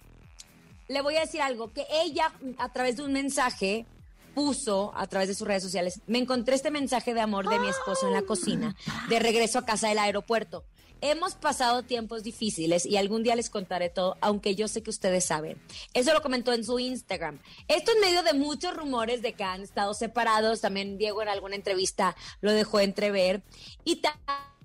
le 0.89 1.01
voy 1.03 1.17
a 1.17 1.21
decir 1.21 1.43
algo, 1.43 1.73
que 1.73 1.85
ella 1.91 2.33
a 2.59 2.73
través 2.73 2.97
de 2.97 3.03
un 3.03 3.13
mensaje 3.13 3.87
puso 4.35 4.93
a 4.97 5.09
través 5.09 5.29
de 5.29 5.35
sus 5.35 5.47
redes 5.47 5.63
sociales, 5.65 6.01
me 6.07 6.19
encontré 6.19 6.55
este 6.55 6.71
mensaje 6.71 7.13
de 7.15 7.21
amor 7.21 7.49
de 7.49 7.59
mi 7.59 7.69
esposo 7.69 8.07
en 8.07 8.15
la 8.15 8.23
cocina, 8.23 8.77
de 9.09 9.19
regreso 9.19 9.59
a 9.59 9.67
casa 9.67 9.89
del 9.89 9.99
aeropuerto. 9.99 10.65
Hemos 11.03 11.35
pasado 11.35 11.83
tiempos 11.83 12.23
difíciles 12.23 12.85
y 12.87 12.97
algún 12.97 13.23
día 13.23 13.35
les 13.37 13.49
contaré 13.51 13.89
todo, 13.89 14.17
aunque 14.21 14.55
yo 14.55 14.69
sé 14.69 14.83
que 14.83 14.91
ustedes 14.91 15.25
saben. 15.25 15.61
Eso 15.95 16.13
lo 16.13 16.23
comentó 16.23 16.53
en 16.53 16.65
su 16.65 16.79
Instagram. 16.79 17.39
Esto 17.69 17.93
en 17.93 18.01
medio 18.01 18.23
de 18.23 18.35
muchos 18.35 18.75
rumores 18.77 19.23
de 19.23 19.33
que 19.33 19.45
han 19.45 19.63
estado 19.63 19.95
separados. 19.95 20.61
También 20.61 20.99
Diego 20.99 21.23
en 21.23 21.29
alguna 21.29 21.57
entrevista 21.57 22.17
lo 22.41 22.53
dejó 22.53 22.81
entrever. 22.81 23.43
Y 23.85 23.97
ta- 23.97 24.19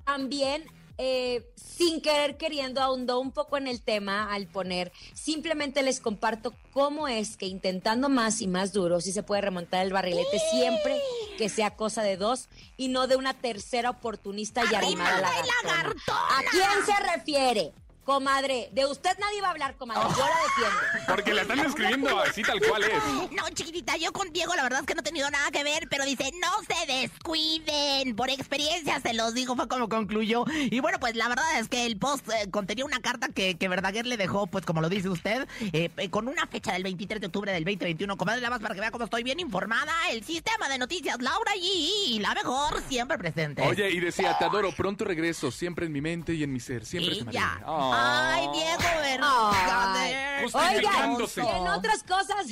también 0.05 0.65
eh, 0.97 1.45
sin 1.55 2.01
querer 2.01 2.37
queriendo 2.37 2.81
ahondó 2.81 3.19
un 3.19 3.31
poco 3.31 3.57
en 3.57 3.67
el 3.67 3.81
tema 3.81 4.33
al 4.33 4.47
poner, 4.47 4.91
simplemente 5.13 5.83
les 5.83 5.99
comparto 5.99 6.53
cómo 6.71 7.07
es 7.07 7.37
que 7.37 7.47
intentando 7.47 8.09
más 8.09 8.41
y 8.41 8.47
más 8.47 8.73
duro, 8.73 9.01
si 9.01 9.11
se 9.11 9.23
puede 9.23 9.41
remontar 9.41 9.85
el 9.85 9.93
barrilete 9.93 10.39
siempre 10.51 10.99
que 11.37 11.49
sea 11.49 11.75
cosa 11.75 12.01
de 12.01 12.17
dos 12.17 12.47
y 12.77 12.87
no 12.87 13.07
de 13.07 13.15
una 13.15 13.33
tercera 13.33 13.89
oportunista 13.89 14.61
y 14.71 14.75
arrimada 14.75 15.19
lagartona. 15.21 15.53
lagartona. 15.63 16.37
¿A 16.37 16.43
quién 16.51 16.85
se 16.85 17.13
refiere? 17.13 17.73
Comadre, 18.05 18.69
de 18.71 18.85
usted 18.85 19.17
nadie 19.19 19.41
va 19.41 19.47
a 19.47 19.51
hablar, 19.51 19.75
comadre. 19.77 20.03
Yo 20.15 20.25
la 20.27 20.35
defiendo. 20.43 21.05
Porque 21.07 21.33
la 21.33 21.41
están 21.41 21.59
escribiendo 21.59 22.19
así 22.19 22.43
tal 22.43 22.61
cual 22.61 22.83
es. 22.83 23.31
No, 23.31 23.49
chiquitita, 23.49 23.97
yo 23.97 24.13
con 24.13 24.31
Diego 24.31 24.53
la 24.53 24.61
verdad 24.61 24.81
es 24.81 24.85
que 24.85 24.93
no 24.93 25.01
he 25.01 25.03
tenido 25.03 25.27
nada 25.31 25.49
que 25.49 25.63
ver, 25.63 25.87
pero 25.89 26.05
dice, 26.05 26.31
no 26.39 26.51
se 26.67 26.85
descuiden. 26.85 28.15
Por 28.15 28.29
experiencia 28.29 28.99
se 28.99 29.15
los 29.15 29.33
digo, 29.33 29.55
fue 29.55 29.67
como 29.67 29.89
concluyó. 29.89 30.45
Y 30.53 30.79
bueno, 30.81 30.99
pues 30.99 31.15
la 31.15 31.27
verdad 31.27 31.59
es 31.59 31.67
que 31.67 31.87
el 31.87 31.97
post 31.97 32.29
eh, 32.29 32.51
contenía 32.51 32.85
una 32.85 32.99
carta 32.99 33.29
que, 33.29 33.57
que 33.57 33.67
Verdaguer 33.67 34.05
le 34.05 34.17
dejó, 34.17 34.45
pues 34.45 34.65
como 34.65 34.81
lo 34.81 34.89
dice 34.89 35.09
usted, 35.09 35.47
eh, 35.73 35.89
eh, 35.97 36.09
con 36.11 36.27
una 36.27 36.45
fecha 36.45 36.73
del 36.73 36.83
23 36.83 37.19
de 37.19 37.25
octubre 37.25 37.51
del 37.51 37.63
2021. 37.63 38.17
Comadre, 38.17 38.41
nada 38.41 38.51
más 38.51 38.61
para 38.61 38.75
que 38.75 38.81
vea 38.81 38.91
cómo 38.91 39.05
estoy 39.05 39.23
bien 39.23 39.39
informada. 39.39 39.93
El 40.11 40.23
sistema 40.23 40.69
de 40.69 40.77
noticias 40.77 41.19
Laura 41.19 41.53
G, 41.55 42.19
la 42.19 42.35
mejor, 42.35 42.83
siempre 42.87 43.17
presente. 43.17 43.63
Oye, 43.63 43.89
y 43.89 43.99
decía, 43.99 44.37
te 44.37 44.45
adoro, 44.45 44.71
pronto 44.73 45.05
regreso, 45.05 45.49
siempre 45.49 45.87
en 45.87 45.91
mi 45.91 46.01
mente 46.01 46.35
y 46.35 46.43
en 46.43 46.53
mi 46.53 46.59
ser, 46.59 46.85
siempre 46.85 47.15
Y 47.15 47.23
te 47.23 47.31
ya. 47.31 47.59
Oh. 47.65 47.94
Ay. 47.95 48.25
Justo 50.41 50.59
Oigan, 50.59 51.55
en 51.55 51.67
otras 51.67 52.03
cosas, 52.03 52.47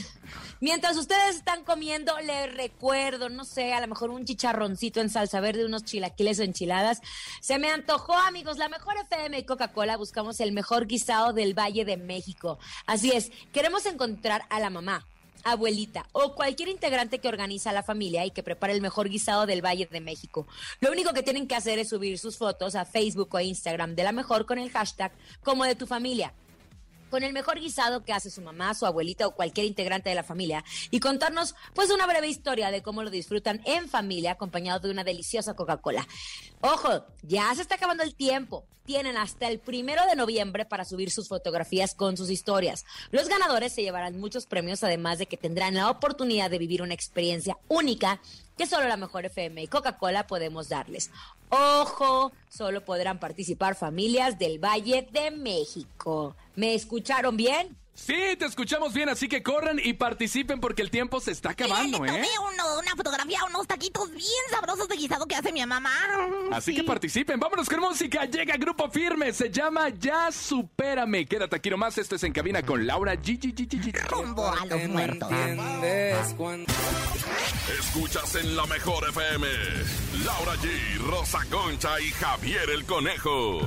mientras 0.60 0.98
ustedes 0.98 1.36
están 1.36 1.64
comiendo, 1.64 2.18
les 2.22 2.56
recuerdo, 2.56 3.30
no 3.30 3.46
sé, 3.46 3.74
a 3.74 3.82
lo 3.82 3.88
mejor 3.88 4.10
un 4.10 4.26
chicharroncito 4.26 5.00
en 5.00 5.10
salsa 5.10 5.40
verde, 5.40 5.66
unos 5.66 5.84
chilaquiles 5.84 6.40
o 6.40 6.44
enchiladas. 6.44 7.02
Se 7.42 7.60
me 7.60 7.70
antojó, 7.70 8.14
amigos, 8.14 8.58
la 8.58 8.70
mejor 8.70 8.96
FM 8.98 9.38
y 9.38 9.44
Coca-Cola, 9.44 9.98
buscamos 9.98 10.40
el 10.40 10.54
mejor 10.54 10.88
guisado 10.88 11.34
del 11.34 11.58
Valle 11.58 11.86
de 11.86 11.98
México. 11.98 12.58
Así 12.86 13.12
es, 13.12 13.32
queremos 13.52 13.86
encontrar 13.86 14.44
a 14.50 14.60
la 14.60 14.70
mamá 14.70 15.06
abuelita 15.44 16.08
o 16.12 16.36
cualquier 16.36 16.70
integrante 16.70 17.20
que 17.20 17.28
organiza 17.28 17.72
la 17.72 17.84
familia 17.84 18.26
y 18.26 18.32
que 18.32 18.44
prepare 18.44 18.74
el 18.74 18.82
mejor 18.82 19.10
guisado 19.10 19.46
del 19.46 19.64
Valle 19.64 19.88
de 19.92 20.02
México. 20.02 20.48
Lo 20.80 20.92
único 20.92 21.14
que 21.14 21.24
tienen 21.24 21.48
que 21.48 21.56
hacer 21.56 21.80
es 21.80 21.90
subir 21.90 22.18
sus 22.20 22.38
fotos 22.38 22.76
a 22.76 22.86
Facebook 22.86 23.30
o 23.34 23.40
Instagram 23.40 23.96
de 23.96 24.04
la 24.04 24.12
mejor 24.12 24.46
con 24.46 24.58
el 24.58 24.72
hashtag 24.72 25.12
como 25.44 25.66
de 25.66 25.76
tu 25.76 25.88
familia 25.88 26.34
con 27.14 27.22
el 27.22 27.32
mejor 27.32 27.60
guisado 27.60 28.04
que 28.04 28.12
hace 28.12 28.32
su 28.32 28.42
mamá, 28.42 28.74
su 28.74 28.88
abuelita 28.88 29.28
o 29.28 29.36
cualquier 29.36 29.68
integrante 29.68 30.10
de 30.10 30.16
la 30.16 30.24
familia 30.24 30.66
y 30.90 31.00
contarnos 31.00 31.54
pues 31.76 31.92
una 31.92 32.08
breve 32.08 32.28
historia 32.28 32.72
de 32.72 32.82
cómo 32.82 33.04
lo 33.04 33.12
disfrutan 33.12 33.62
en 33.66 33.88
familia 33.88 34.32
acompañado 34.32 34.80
de 34.80 34.90
una 34.90 35.04
deliciosa 35.04 35.54
Coca-Cola. 35.54 36.08
Ojo, 36.62 37.06
ya 37.22 37.54
se 37.54 37.62
está 37.62 37.76
acabando 37.76 38.02
el 38.02 38.16
tiempo. 38.16 38.66
Tienen 38.84 39.16
hasta 39.16 39.48
el 39.48 39.60
primero 39.60 40.02
de 40.08 40.16
noviembre 40.16 40.66
para 40.66 40.86
subir 40.86 41.12
sus 41.12 41.28
fotografías 41.28 41.94
con 41.94 42.18
sus 42.18 42.32
historias. 42.32 42.84
Los 43.12 43.30
ganadores 43.30 43.74
se 43.74 43.84
llevarán 43.84 44.20
muchos 44.20 44.48
premios, 44.48 44.84
además 44.84 45.20
de 45.20 45.28
que 45.28 45.38
tendrán 45.38 45.76
la 45.76 45.92
oportunidad 45.92 46.50
de 46.50 46.58
vivir 46.58 46.82
una 46.82 46.96
experiencia 46.96 47.60
única 47.68 48.22
que 48.58 48.68
solo 48.68 48.88
la 48.88 48.98
mejor 48.98 49.26
FM 49.26 49.64
y 49.64 49.68
Coca-Cola 49.68 50.28
podemos 50.28 50.70
darles. 50.70 51.12
Ojo, 51.50 52.32
solo 52.50 52.84
podrán 52.84 53.20
participar 53.20 53.76
familias 53.76 54.40
del 54.40 54.64
Valle 54.64 55.08
de 55.12 55.32
México. 55.32 56.36
¿Me 56.56 56.74
escucharon 56.74 57.38
bien? 57.38 57.78
Sí, 57.96 58.36
te 58.40 58.46
escuchamos 58.46 58.92
bien, 58.94 59.08
así 59.08 59.28
que 59.30 59.44
corran 59.44 59.80
y 59.82 59.94
participen 59.94 60.60
porque 60.60 60.82
el 60.82 60.90
tiempo 60.90 61.20
se 61.22 61.32
está 61.32 61.52
acabando, 61.52 62.04
¿eh? 62.06 62.26
uno- 62.42 62.80
una 62.80 62.96
fotografía, 62.98 63.40
unos 63.48 63.68
taquitos 63.68 64.10
bien 64.10 64.26
sabrosos 64.50 64.88
de 64.90 64.96
guisado 64.98 65.28
que 65.28 65.36
hace 65.36 65.54
mi 65.54 65.64
mamá. 65.66 65.92
Así 66.52 66.72
Sí. 66.72 66.78
que 66.78 66.84
participen, 66.84 67.40
vámonos 67.40 67.70
con 67.70 67.80
música, 67.80 68.26
llega 68.26 68.58
Grupo 68.58 68.90
Firme, 68.90 69.32
se 69.32 69.52
llama 69.52 69.90
Ya 69.90 70.32
Supérame. 70.32 71.26
Quédate 71.28 71.56
aquí 71.56 71.70
nomás, 71.70 71.98
esto 72.00 72.16
es 72.16 72.24
En 72.24 72.34
Cabina 72.34 72.64
con 72.64 72.86
Laura 72.86 73.14
G. 73.14 73.40
G, 73.40 73.54
G, 73.54 73.68
G, 73.70 73.80
G. 73.94 74.08
Rumbo 74.10 74.48
a 74.52 74.66
los 74.66 74.88
muertos. 74.90 75.30
Escuchas 77.80 78.36
en 78.36 78.56
la 78.56 78.66
mejor 78.66 79.08
FM. 79.10 79.48
Laura 80.26 80.54
G, 80.56 80.98
Rosa 81.08 81.40
Concha 81.50 82.02
y 82.02 82.10
Javier 82.10 82.70
el 82.72 82.86
Conejo. 82.86 83.62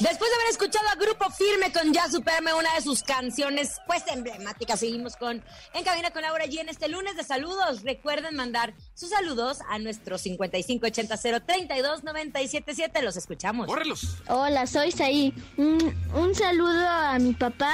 Después 0.00 0.28
de 0.28 0.36
haber 0.36 0.48
escuchado 0.50 0.88
a 0.88 0.96
Grupo 0.96 1.30
Firme 1.30 1.72
con 1.72 1.92
Ya 1.92 2.10
Superme, 2.10 2.52
una 2.52 2.74
de 2.74 2.80
sus 2.80 3.04
canciones 3.04 3.80
pues 3.86 4.02
emblemáticas, 4.12 4.80
seguimos 4.80 5.14
con 5.14 5.40
En 5.72 5.84
Cabina 5.84 6.10
con 6.10 6.22
Laura 6.22 6.46
G 6.46 6.58
en 6.58 6.68
este 6.68 6.88
lunes 6.88 7.14
de 7.16 7.22
saludos. 7.22 7.82
Recuerden 7.82 8.34
mandar 8.34 8.74
sus 8.94 9.10
saludos 9.10 9.58
a 9.70 9.78
nuestro 9.78 10.18
5580-032-977. 10.18 13.02
Los 13.02 13.16
escuchamos. 13.16 13.68
¡Córrelos! 13.68 14.16
Hola, 14.26 14.66
soy 14.66 14.90
Saí. 14.90 15.32
Un, 15.56 15.94
un 16.12 16.34
saludo 16.34 16.88
a 16.88 17.16
mi 17.20 17.32
papá 17.32 17.72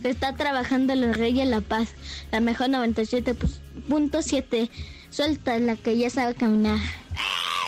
que 0.00 0.08
está 0.08 0.34
trabajando 0.34 0.94
en 0.94 1.02
los 1.02 1.14
Reyes 1.16 1.46
La 1.46 1.60
Paz, 1.60 1.90
la 2.30 2.40
mejor 2.40 2.68
97.7. 2.68 4.70
Suelta 5.10 5.58
la 5.58 5.76
que 5.76 5.98
ya 5.98 6.08
sabe 6.08 6.34
caminar. 6.34 6.78
Esos 6.78 7.63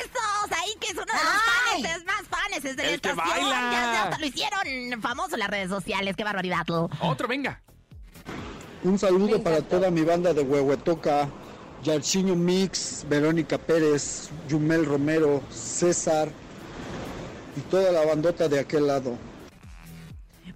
fanes 2.66 2.76
de 2.76 2.82
la 2.82 2.88
El 2.90 3.00
que 3.00 3.08
estación. 3.10 3.34
baila. 3.34 3.50
Ya, 3.50 3.70
ya 3.92 4.02
hasta 4.04 4.18
lo 4.18 4.26
hicieron 4.26 5.02
famoso 5.02 5.34
en 5.34 5.40
las 5.40 5.48
redes 5.48 5.68
sociales. 5.68 6.14
Qué 6.16 6.24
barbaridad. 6.24 6.66
Otro, 7.00 7.28
venga. 7.28 7.60
Un 8.82 8.98
saludo 8.98 9.42
para 9.42 9.62
toda 9.62 9.90
mi 9.90 10.02
banda 10.02 10.32
de 10.32 10.42
Huehuetoca, 10.42 11.28
Yarciño 11.82 12.36
Mix, 12.36 13.04
Verónica 13.08 13.58
Pérez, 13.58 14.30
Yumel 14.48 14.84
Romero, 14.84 15.42
César 15.50 16.28
y 17.56 17.60
toda 17.62 17.90
la 17.90 18.04
bandota 18.04 18.48
de 18.48 18.60
aquel 18.60 18.86
lado. 18.86 19.16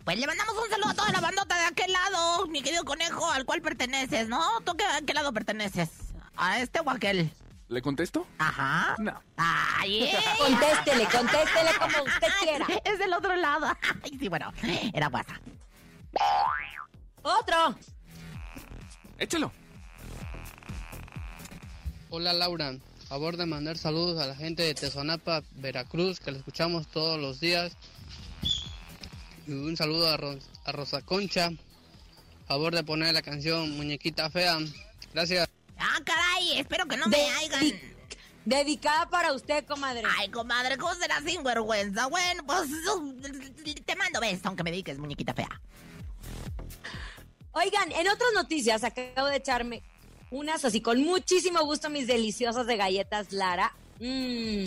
Pues 0.04 0.18
le 0.18 0.26
mandamos 0.26 0.54
un 0.62 0.70
saludo 0.70 0.88
a 0.88 0.94
toda 0.94 1.12
la 1.12 1.20
bandota 1.20 1.58
de 1.58 1.66
aquel 1.66 1.92
lado, 1.92 2.46
mi 2.48 2.62
querido 2.62 2.84
conejo, 2.84 3.30
al 3.30 3.44
cual 3.44 3.62
perteneces, 3.62 4.28
¿no? 4.28 4.42
¿Tú 4.64 4.76
qué, 4.76 4.84
a 4.84 5.00
qué 5.04 5.12
lado 5.14 5.32
perteneces? 5.32 5.88
¿A 6.36 6.60
este 6.60 6.80
o 6.80 6.88
a 6.90 6.94
aquel? 6.94 7.32
¿Le 7.70 7.80
contesto? 7.82 8.26
Ajá. 8.38 8.96
No. 8.98 9.22
Ay, 9.36 10.02
eh. 10.02 10.18
Contéstele, 10.38 11.04
contéstele 11.04 11.70
como 11.78 12.02
usted 12.04 12.26
quiera. 12.42 12.66
Es 12.84 12.98
del 12.98 13.12
otro 13.14 13.36
lado. 13.36 13.66
Ay, 14.02 14.18
sí, 14.18 14.28
bueno, 14.28 14.52
era 14.92 15.06
guasa. 15.08 15.40
Otro. 17.22 17.76
Échalo. 19.18 19.52
Hola 22.08 22.32
Laura, 22.32 22.74
favor 23.08 23.36
de 23.36 23.46
mandar 23.46 23.78
saludos 23.78 24.20
a 24.20 24.26
la 24.26 24.34
gente 24.34 24.64
de 24.64 24.74
Tezonapa, 24.74 25.42
Veracruz, 25.52 26.18
que 26.18 26.32
la 26.32 26.38
escuchamos 26.38 26.88
todos 26.88 27.20
los 27.20 27.38
días. 27.38 27.76
Y 29.46 29.52
un 29.52 29.76
saludo 29.76 30.08
a, 30.10 30.16
Ros- 30.16 30.48
a 30.64 30.72
Rosa 30.72 31.02
Concha, 31.02 31.50
favor 32.48 32.74
de 32.74 32.82
poner 32.82 33.14
la 33.14 33.22
canción 33.22 33.76
Muñequita 33.76 34.28
Fea. 34.28 34.58
Gracias. 35.14 35.48
Ah, 35.80 36.00
caray, 36.04 36.58
espero 36.58 36.86
que 36.86 36.96
no 36.96 37.06
me 37.08 37.28
hagan. 37.30 37.60
di- 37.60 37.80
Dedicada 38.44 39.08
para 39.10 39.32
usted, 39.32 39.64
comadre. 39.66 40.02
Ay, 40.18 40.28
comadre, 40.30 40.76
¿cómo 40.78 40.94
será 40.94 41.20
sinvergüenza? 41.20 42.06
Bueno, 42.06 42.42
pues 42.46 42.68
te 43.84 43.96
mando 43.96 44.20
beso, 44.20 44.42
aunque 44.48 44.62
me 44.62 44.70
dediques, 44.70 44.98
muñequita 44.98 45.34
fea. 45.34 45.60
Oigan, 47.52 47.90
en 47.92 48.08
otras 48.08 48.30
noticias 48.34 48.84
acabo 48.84 49.26
de 49.28 49.36
echarme 49.36 49.82
unas 50.30 50.64
así 50.64 50.80
con 50.80 51.02
muchísimo 51.02 51.64
gusto 51.64 51.90
mis 51.90 52.06
deliciosas 52.06 52.66
de 52.66 52.76
galletas 52.76 53.32
Lara. 53.32 53.74
Mm. 54.00 54.64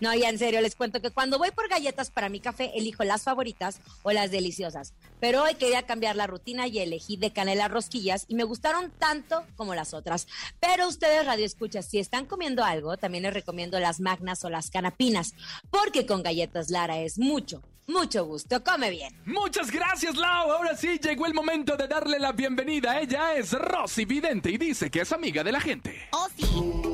No, 0.00 0.14
ya 0.14 0.28
en 0.28 0.38
serio, 0.38 0.60
les 0.60 0.74
cuento 0.74 1.00
que 1.00 1.10
cuando 1.10 1.38
voy 1.38 1.50
por 1.52 1.68
galletas 1.68 2.10
para 2.10 2.28
mi 2.28 2.40
café, 2.40 2.72
elijo 2.74 3.04
las 3.04 3.22
favoritas 3.22 3.80
o 4.02 4.12
las 4.12 4.30
deliciosas. 4.30 4.92
Pero 5.20 5.44
hoy 5.44 5.54
quería 5.54 5.86
cambiar 5.86 6.16
la 6.16 6.26
rutina 6.26 6.66
y 6.66 6.78
elegí 6.80 7.16
de 7.16 7.32
canela 7.32 7.68
rosquillas 7.68 8.26
y 8.28 8.34
me 8.34 8.44
gustaron 8.44 8.90
tanto 8.98 9.44
como 9.56 9.74
las 9.74 9.94
otras. 9.94 10.26
Pero 10.60 10.88
ustedes, 10.88 11.24
Radio 11.24 11.46
Escuchas, 11.46 11.86
si 11.86 11.98
están 11.98 12.26
comiendo 12.26 12.64
algo, 12.64 12.96
también 12.96 13.22
les 13.22 13.32
recomiendo 13.32 13.78
las 13.78 14.00
magnas 14.00 14.44
o 14.44 14.50
las 14.50 14.70
canapinas, 14.70 15.34
porque 15.70 16.06
con 16.06 16.22
galletas 16.22 16.70
Lara 16.70 16.98
es 16.98 17.18
mucho, 17.18 17.62
mucho 17.86 18.24
gusto. 18.24 18.62
Come 18.64 18.90
bien. 18.90 19.14
Muchas 19.24 19.70
gracias, 19.70 20.16
Lau. 20.16 20.50
Ahora 20.52 20.76
sí 20.76 20.98
llegó 20.98 21.26
el 21.26 21.34
momento 21.34 21.76
de 21.76 21.86
darle 21.86 22.18
la 22.18 22.32
bienvenida. 22.32 23.00
Ella 23.00 23.34
es 23.36 23.52
Rosy 23.52 24.04
Vidente 24.04 24.50
y 24.50 24.58
dice 24.58 24.90
que 24.90 25.02
es 25.02 25.12
amiga 25.12 25.44
de 25.44 25.52
la 25.52 25.60
gente. 25.60 26.08
Oh, 26.12 26.28
sí. 26.36 26.93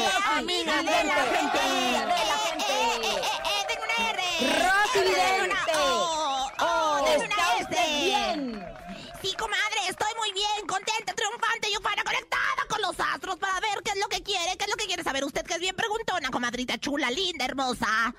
bien 15.61 15.75
preguntona, 15.75 16.29
comadrita 16.29 16.77
chula, 16.77 17.09
linda, 17.11 17.45
hermosa. 17.45 18.13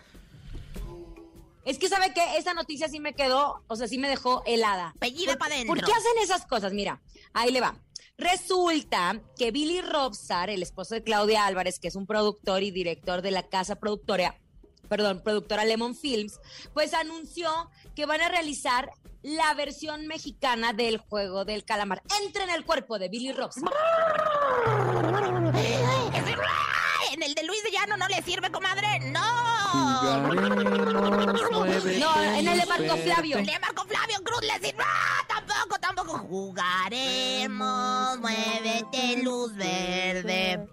Es 1.64 1.78
que 1.78 1.88
sabe 1.88 2.12
que 2.12 2.38
esa 2.38 2.54
noticia 2.54 2.88
sí 2.88 2.98
me 2.98 3.14
quedó, 3.14 3.62
o 3.68 3.76
sea, 3.76 3.86
sí 3.86 3.98
me 3.98 4.08
dejó 4.08 4.42
helada. 4.46 4.94
Pellida 4.98 5.32
¿Por- 5.32 5.38
pa' 5.38 5.48
dentro. 5.48 5.74
¿Por 5.74 5.84
qué 5.84 5.92
hacen 5.92 6.18
esas 6.20 6.46
cosas? 6.46 6.72
Mira, 6.72 7.00
ahí 7.34 7.52
le 7.52 7.60
va. 7.60 7.76
Resulta 8.18 9.20
que 9.36 9.50
Billy 9.50 9.80
Robsar, 9.80 10.50
el 10.50 10.62
esposo 10.62 10.94
de 10.94 11.02
Claudia 11.02 11.46
Álvarez, 11.46 11.78
que 11.78 11.88
es 11.88 11.96
un 11.96 12.06
productor 12.06 12.62
y 12.62 12.70
director 12.70 13.22
de 13.22 13.30
la 13.30 13.44
casa 13.44 13.76
productora, 13.76 14.38
perdón, 14.88 15.22
productora 15.22 15.64
Lemon 15.64 15.96
Films, 15.96 16.38
pues 16.74 16.94
anunció 16.94 17.70
que 17.94 18.06
van 18.06 18.20
a 18.20 18.28
realizar 18.28 18.90
la 19.22 19.54
versión 19.54 20.06
mexicana 20.08 20.72
del 20.72 20.98
juego 20.98 21.44
del 21.44 21.64
calamar. 21.64 22.02
Entra 22.22 22.44
en 22.44 22.50
el 22.50 22.64
cuerpo 22.64 22.98
de 22.98 23.08
Billy 23.08 23.32
Robsar. 23.32 23.70
En 27.12 27.22
el 27.22 27.34
de 27.34 27.42
Luis 27.42 27.62
de 27.62 27.70
Llano 27.70 27.98
no 27.98 28.08
le 28.08 28.22
sirve, 28.22 28.50
comadre. 28.50 28.98
No. 29.10 29.20
No, 31.50 31.66
en 31.66 32.48
el 32.48 32.58
de 32.58 32.66
Marco 32.66 32.96
Flavio. 32.96 33.36
El 33.36 33.44
de 33.44 33.58
Marco 33.58 33.84
Flavio 33.84 34.16
Cruz 34.24 34.40
le 34.40 34.54
sirve. 34.66 34.82
¡Ah! 34.82 35.22
Tampoco, 35.28 35.78
tampoco. 35.78 36.18
Jugaremos, 36.20 38.18
muévete, 38.18 39.22
luz 39.22 39.54
verde. 39.54 40.66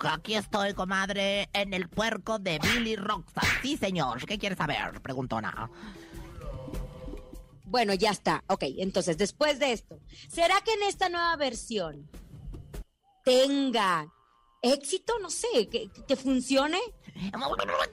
Aquí 0.00 0.34
estoy, 0.34 0.74
comadre, 0.74 1.48
en 1.54 1.72
el 1.72 1.88
puerco 1.88 2.38
de 2.38 2.58
Billy 2.58 2.96
Rockstar. 2.96 3.46
Sí, 3.62 3.78
señor. 3.78 4.26
¿Qué 4.26 4.38
quieres 4.38 4.58
saber? 4.58 5.00
Preguntona. 5.00 5.70
Bueno, 7.64 7.94
ya 7.94 8.10
está. 8.10 8.44
Ok, 8.48 8.64
entonces, 8.76 9.16
después 9.16 9.58
de 9.58 9.72
esto, 9.72 9.98
¿será 10.28 10.60
que 10.60 10.74
en 10.74 10.82
esta 10.82 11.08
nueva 11.08 11.34
versión 11.36 12.06
tenga 13.24 14.13
éxito? 14.72 15.18
No 15.20 15.30
sé, 15.30 15.68
que, 15.68 15.90
que 16.06 16.16
funcione. 16.16 16.80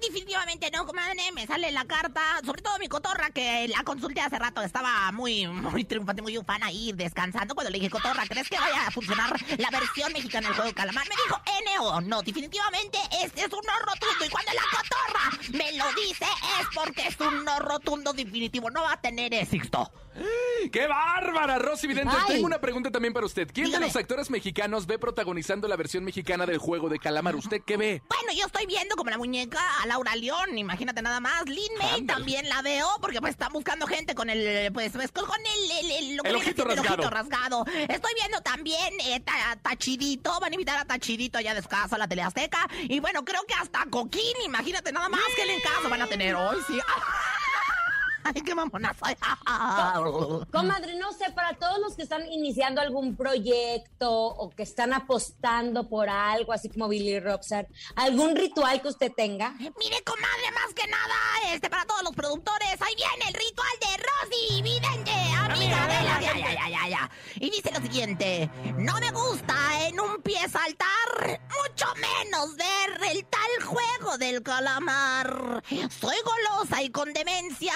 Definitivamente 0.02 0.72
no, 0.72 0.86
comadre. 0.86 1.32
Me 1.34 1.46
sale 1.46 1.72
la 1.72 1.86
carta. 1.86 2.22
Sobre 2.44 2.62
todo 2.62 2.78
mi 2.80 2.88
cotorra, 2.88 3.30
que 3.30 3.68
la 3.68 3.84
consulté 3.84 4.22
hace 4.22 4.40
rato. 4.40 4.62
Estaba 4.62 5.12
muy, 5.12 5.48
muy 5.48 5.84
triunfante, 5.84 6.22
muy 6.22 6.38
ufana 6.38 6.68
ahí 6.68 6.92
descansando. 6.94 7.54
Cuando 7.54 7.70
le 7.70 7.78
dije, 7.78 7.90
cotorra, 7.90 8.24
¿crees 8.28 8.50
que 8.50 8.58
vaya 8.58 8.88
a 8.88 8.92
funcionar 8.92 9.34
la 9.58 9.70
versión 9.70 10.12
mexicana 10.14 10.48
del 10.48 10.56
juego 10.56 10.70
de 10.70 10.74
calamar? 10.74 11.06
Me 11.08 11.16
dijo, 11.16 11.42
NO. 11.78 12.02
No, 12.02 12.22
definitivamente 12.24 12.98
este 13.24 13.42
es 13.42 13.54
un 13.54 13.62
no 13.66 13.80
rotundo. 13.80 14.26
Y 14.26 14.30
cuando 14.30 14.52
la 14.54 14.64
cotorra 14.72 15.58
me 15.58 15.72
lo 15.78 15.86
dice, 15.94 16.26
es 16.60 16.68
porque 16.74 17.08
es 17.08 17.20
un 17.20 17.46
no 17.46 17.60
rotundo 17.60 18.14
definitivo. 18.14 18.70
No 18.72 18.82
va 18.82 18.94
a 18.94 19.02
tener 19.02 19.34
éxito. 19.34 19.92
¡Qué 20.72 20.88
bárbara, 20.88 21.58
Rosy 21.58 21.88
Vidente! 21.88 22.14
Ay. 22.16 22.34
Tengo 22.36 22.46
una 22.46 22.60
pregunta 22.62 22.92
también 22.92 23.14
para 23.14 23.26
usted. 23.26 23.50
¿Quién 23.54 23.68
Dígame. 23.68 23.86
de 23.86 23.90
los 23.90 23.96
actores 23.96 24.30
mexicanos 24.30 24.86
ve 24.86 25.00
protagonizando 25.00 25.68
la 25.68 25.76
versión 25.76 26.04
mexicana 26.04 26.46
del 26.46 26.58
juego 26.60 26.90
de 26.90 27.00
calamar? 27.00 27.36
¿Usted 27.36 27.62
qué 27.66 27.78
ve? 27.78 28.02
Bueno, 28.10 28.34
yo 28.38 28.46
estoy 28.46 28.66
viendo 28.66 28.96
como 28.96 29.10
la 29.10 29.18
muñeca 29.18 29.60
a 29.82 29.88
Laura 29.88 30.16
León, 30.16 30.58
imagínate 30.58 31.02
nada 31.02 31.20
más. 31.20 31.46
Lin 31.46 31.72
May 31.80 31.88
Ándale. 32.02 32.06
también 32.08 32.50
la 32.50 32.62
veo 32.62 32.88
porque 33.02 33.20
pues 33.22 33.32
están 33.32 33.52
buscando 33.54 33.88
gente 33.88 34.14
con 34.14 34.30
el, 34.30 34.72
pues, 34.74 34.92
pues, 34.94 35.12
con 35.12 35.40
el, 35.40 35.72
el, 35.86 35.92
el- 35.92 36.16
lo 36.18 36.24
que 36.24 36.30
El 36.30 36.36
viene 36.36 36.50
ojito 36.52 36.64
rasgado. 36.66 36.94
ojito 36.94 37.10
rasgado. 37.10 37.66
Estoy 37.88 38.12
viendo 38.16 38.42
también 38.42 38.94
eh, 39.06 39.20
Ta- 39.22 39.58
Tachidito, 39.62 40.40
van 40.40 40.52
a 40.52 40.56
invitar 40.56 40.78
a 40.78 40.86
Tachidito 40.86 41.38
allá 41.40 41.54
de 41.54 41.62
casa 41.64 41.96
a 41.96 42.00
la 42.00 42.08
Teleazteca. 42.08 42.68
Y 42.84 43.00
bueno, 43.00 43.24
creo 43.26 43.42
que 43.48 43.54
hasta 43.56 43.86
Coquín, 43.90 44.36
imagínate 44.46 44.92
nada 44.92 45.10
más 45.10 45.22
que 45.36 45.44
el 45.44 45.62
caso 45.62 45.90
van 45.90 46.02
a 46.02 46.08
tener 46.08 46.36
hoy, 46.36 46.58
sí. 46.68 46.78
Ay, 48.24 48.42
qué 48.42 48.56
mamona 48.56 48.94
soy. 48.94 49.16
Comadre, 50.52 50.96
no 50.96 51.12
sé, 51.14 51.32
para 51.32 51.54
todos 51.54 51.80
los 51.80 51.96
que 51.96 52.04
están 52.04 52.26
iniciando 52.32 52.82
algún 52.82 53.16
proyecto 53.16 54.12
o 54.12 54.50
que 54.50 54.64
están 54.64 54.94
apostando 54.94 55.88
por 55.90 56.10
algo, 56.10 56.54
así 56.54 56.70
como 56.70 56.88
Billy 56.88 57.20
Robsar, 57.20 57.68
¿algún 57.96 58.36
ritual 58.36 58.82
que 58.82 58.88
usted 58.90 59.12
tenga? 59.16 59.52
Mire, 59.52 60.04
comadre, 60.04 60.52
más 60.54 60.74
que 60.74 60.88
nada, 60.88 61.16
este, 61.54 61.70
para 61.70 61.86
todos 61.86 62.04
los 62.04 62.16
productores, 62.16 62.82
ahí 62.82 62.96
viene 62.96 63.26
el 63.28 63.34
ritual 63.34 63.72
de 63.80 63.98
Rosy 63.98 64.62
Vidente, 64.62 65.12
amiga 65.38 65.88
de 65.88 66.04
la... 66.06 66.22
Ya, 66.22 66.38
ya, 66.38 66.70
ya, 66.70 66.88
ya. 66.88 67.12
Y 67.36 67.50
dice 67.50 67.72
lo 67.72 67.82
siguiente, 67.82 68.50
no 68.78 68.94
me 69.00 69.12
gusta 69.12 69.56
en 69.88 70.00
un 70.00 70.22
pie 70.22 70.48
saltar, 70.48 71.42
mucho 71.50 71.88
menos 71.96 72.56
ver 72.56 73.12
el 73.12 73.26
tal 73.26 73.66
juego 73.66 74.18
del 74.18 74.44
calamar. 74.44 75.64
Soy 75.90 76.16
golosa 76.24 76.82
y 76.84 76.90
con 76.90 77.12
demencia, 77.14 77.74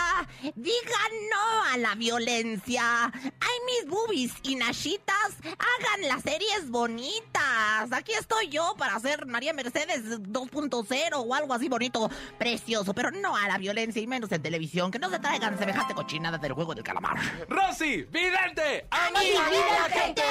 digan 0.56 1.12
no 1.32 1.64
a 1.72 1.78
la 1.78 1.96
violencia. 1.96 3.12
Ay, 3.14 3.58
mis 3.66 3.90
boobies 3.90 4.34
y 4.44 4.56
nashitas, 4.56 5.38
hagan 5.44 6.08
las 6.08 6.22
series 6.22 6.70
bonitas. 6.70 7.92
Aquí 7.92 8.14
estoy 8.14 8.50
yo 8.50 8.76
para 8.78 8.96
hacer 8.96 9.26
María 9.26 9.54
Mercedes 9.54 10.20
2.0 10.20 11.10
o 11.14 11.34
algo 11.34 11.54
así 11.54 11.70
bonito, 11.70 12.10
precioso, 12.38 12.94
pero 12.94 13.12
no 13.12 13.36
a 13.36 13.48
la 13.48 13.58
violencia 13.58 14.02
y 14.02 14.08
menos 14.08 14.32
en 14.32 14.42
televisión. 14.42 14.92
Que 14.92 15.00
no 15.00 15.10
se 15.10 15.20
traigan 15.20 15.58
semejante 15.58 15.94
cochinada 15.94 16.38
del 16.38 16.54
juego 16.54 16.76
del 16.76 16.84
calamar. 16.84 17.18
¡Rosy 17.48 18.04
Vidente! 18.04 18.86
Amiga 18.92 19.50
de 19.50 19.60
la 19.60 19.90
gente, 19.90 20.24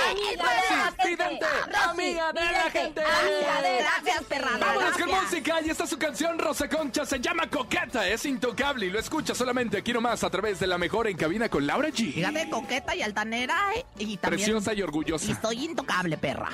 Vidente! 1.05 1.47
¡Amiga 1.89 2.33
de 2.33 2.41
la 2.41 2.71
gente! 2.71 3.03
Gracias, 3.81 4.25
perrada. 4.29 4.59
Vámonos 4.59 4.99
con 4.99 5.09
música 5.09 5.61
y 5.63 5.71
esta 5.71 5.85
es 5.85 5.91
su 5.91 5.99
canción 5.99 6.39
Rosa 6.39 6.69
Concha, 6.69 7.07
se 7.07 7.21
llama 7.21 7.49
Coqueta, 7.49 8.07
es 8.07 8.25
intocable 8.27 8.87
y 8.87 8.91
lo 8.91 8.99
escucha 8.99 9.35
solamente 9.35 9.79
aquí 9.79 9.93
nomás 9.95 10.23
a 10.25 10.31
través 10.31 10.61
de 10.61 10.67
la 10.67 10.77
mejor 10.77 11.07
en 11.07 11.17
cabina 11.17 11.49
con 11.49 11.67
Laura 11.67 11.89
G. 11.89 12.13
Fíjate, 12.13 12.51
coqueta 12.51 12.95
y 12.95 13.01
altanera 13.03 13.57
eh, 13.77 13.85
y 13.99 14.17
también... 14.19 14.41
Preciosa 14.45 14.75
y 14.75 14.83
orgullosa. 14.83 15.31
Y 15.31 15.35
soy 15.35 15.65
intocable, 15.65 16.19
perra. 16.19 16.51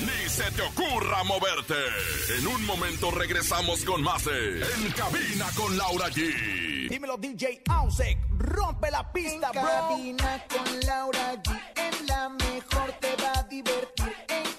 Ni 0.00 0.28
se 0.30 0.50
te 0.52 0.62
ocurra 0.62 1.22
moverte. 1.24 1.74
En 2.38 2.46
un 2.46 2.64
momento 2.64 3.10
regresamos 3.10 3.84
con 3.84 4.02
más 4.02 4.24
de 4.24 4.60
En 4.62 4.92
Cabina 4.92 5.46
con 5.56 5.76
Laura 5.76 6.08
G. 6.08 6.88
Dímelo 6.88 7.16
DJ 7.18 7.62
Ausek, 7.68 8.16
rompe 8.38 8.90
la 8.90 9.12
pista, 9.12 9.48
En 9.52 9.60
bro. 9.60 9.62
cabina 9.70 10.44
con 10.48 10.80
Laura 10.86 11.34
G. 11.42 11.60
Es 11.76 12.08
la 12.08 12.28
mejor, 12.30 12.92
te 13.00 13.14
va 13.22 13.32
a 13.40 13.42
divertir. 13.42 14.14
En 14.28 14.49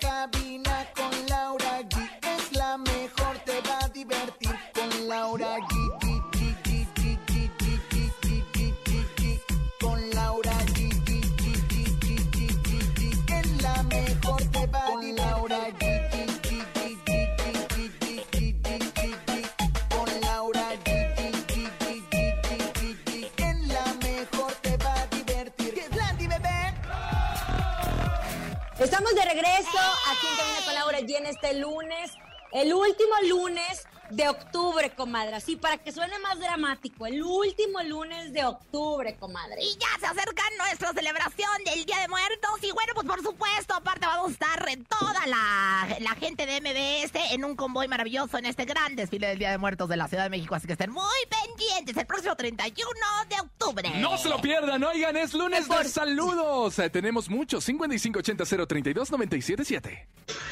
Estamos 28.82 29.14
de 29.14 29.24
regreso 29.24 29.78
aquí 30.10 30.26
en 30.26 30.38
Cabina 30.38 30.66
con 30.66 30.74
Laura 30.74 31.00
G 31.02 31.16
en 31.16 31.28
este 31.28 31.54
lunes, 31.54 32.14
el 32.52 32.74
último 32.74 33.14
lunes 33.30 33.88
de 34.12 34.30
octubre, 34.30 34.90
comadre. 34.92 35.36
Así 35.36 35.56
para 35.56 35.78
que 35.78 35.92
suene 35.92 36.18
más 36.20 36.40
dramático, 36.40 37.06
el 37.06 37.22
último 37.24 37.82
lunes 37.84 38.34
de 38.34 38.44
octubre, 38.44 39.16
comadre. 39.20 39.64
Y 39.64 39.78
ya 39.78 39.88
se 40.00 40.08
acerca 40.08 40.44
nuestra 40.58 40.92
celebración 40.94 41.64
del 41.66 41.86
Día 41.86 42.00
de 42.00 42.08
Muertos. 42.08 42.52
Y 42.62 42.72
bueno, 42.72 42.94
pues 42.94 43.08
por 43.08 43.22
supuesto, 43.22 43.74
aparte 43.74 44.06
vamos 44.06 44.30
a 44.30 44.32
estar 44.32 44.66
toda 44.88 45.28
la, 45.28 45.98
la 46.00 46.16
gente 46.16 46.46
de 46.46 46.62
MBS 46.62 47.34
en 47.34 47.44
un 47.46 47.56
convoy 47.56 47.88
maravilloso 47.88 48.38
en 48.38 48.46
este 48.46 48.66
gran 48.66 48.96
desfile 48.96 49.28
del 49.28 49.40
Día 49.40 49.52
de 49.52 49.58
Muertos 49.58 49.90
de 49.90 49.98
la 49.98 50.08
Ciudad 50.08 50.24
de 50.24 50.30
México. 50.30 50.56
Así 50.56 50.68
que 50.68 50.74
estén 50.74 50.92
muy 50.92 51.04
pendientes 51.30 51.98
el 51.98 52.06
próximo 52.06 52.36
31 52.36 52.90
de 53.30 53.40
octubre. 53.40 53.90
No 54.00 54.18
se 54.18 54.30
lo 54.30 54.40
pierdan, 54.42 54.84
oigan, 54.84 55.16
es 55.18 55.34
lunes 55.34 55.68
de 55.68 55.84
saludos. 55.86 56.78
Eh, 56.80 56.90
tenemos 56.90 57.30
muchos, 57.30 57.68
5580-032-977. 57.70 60.06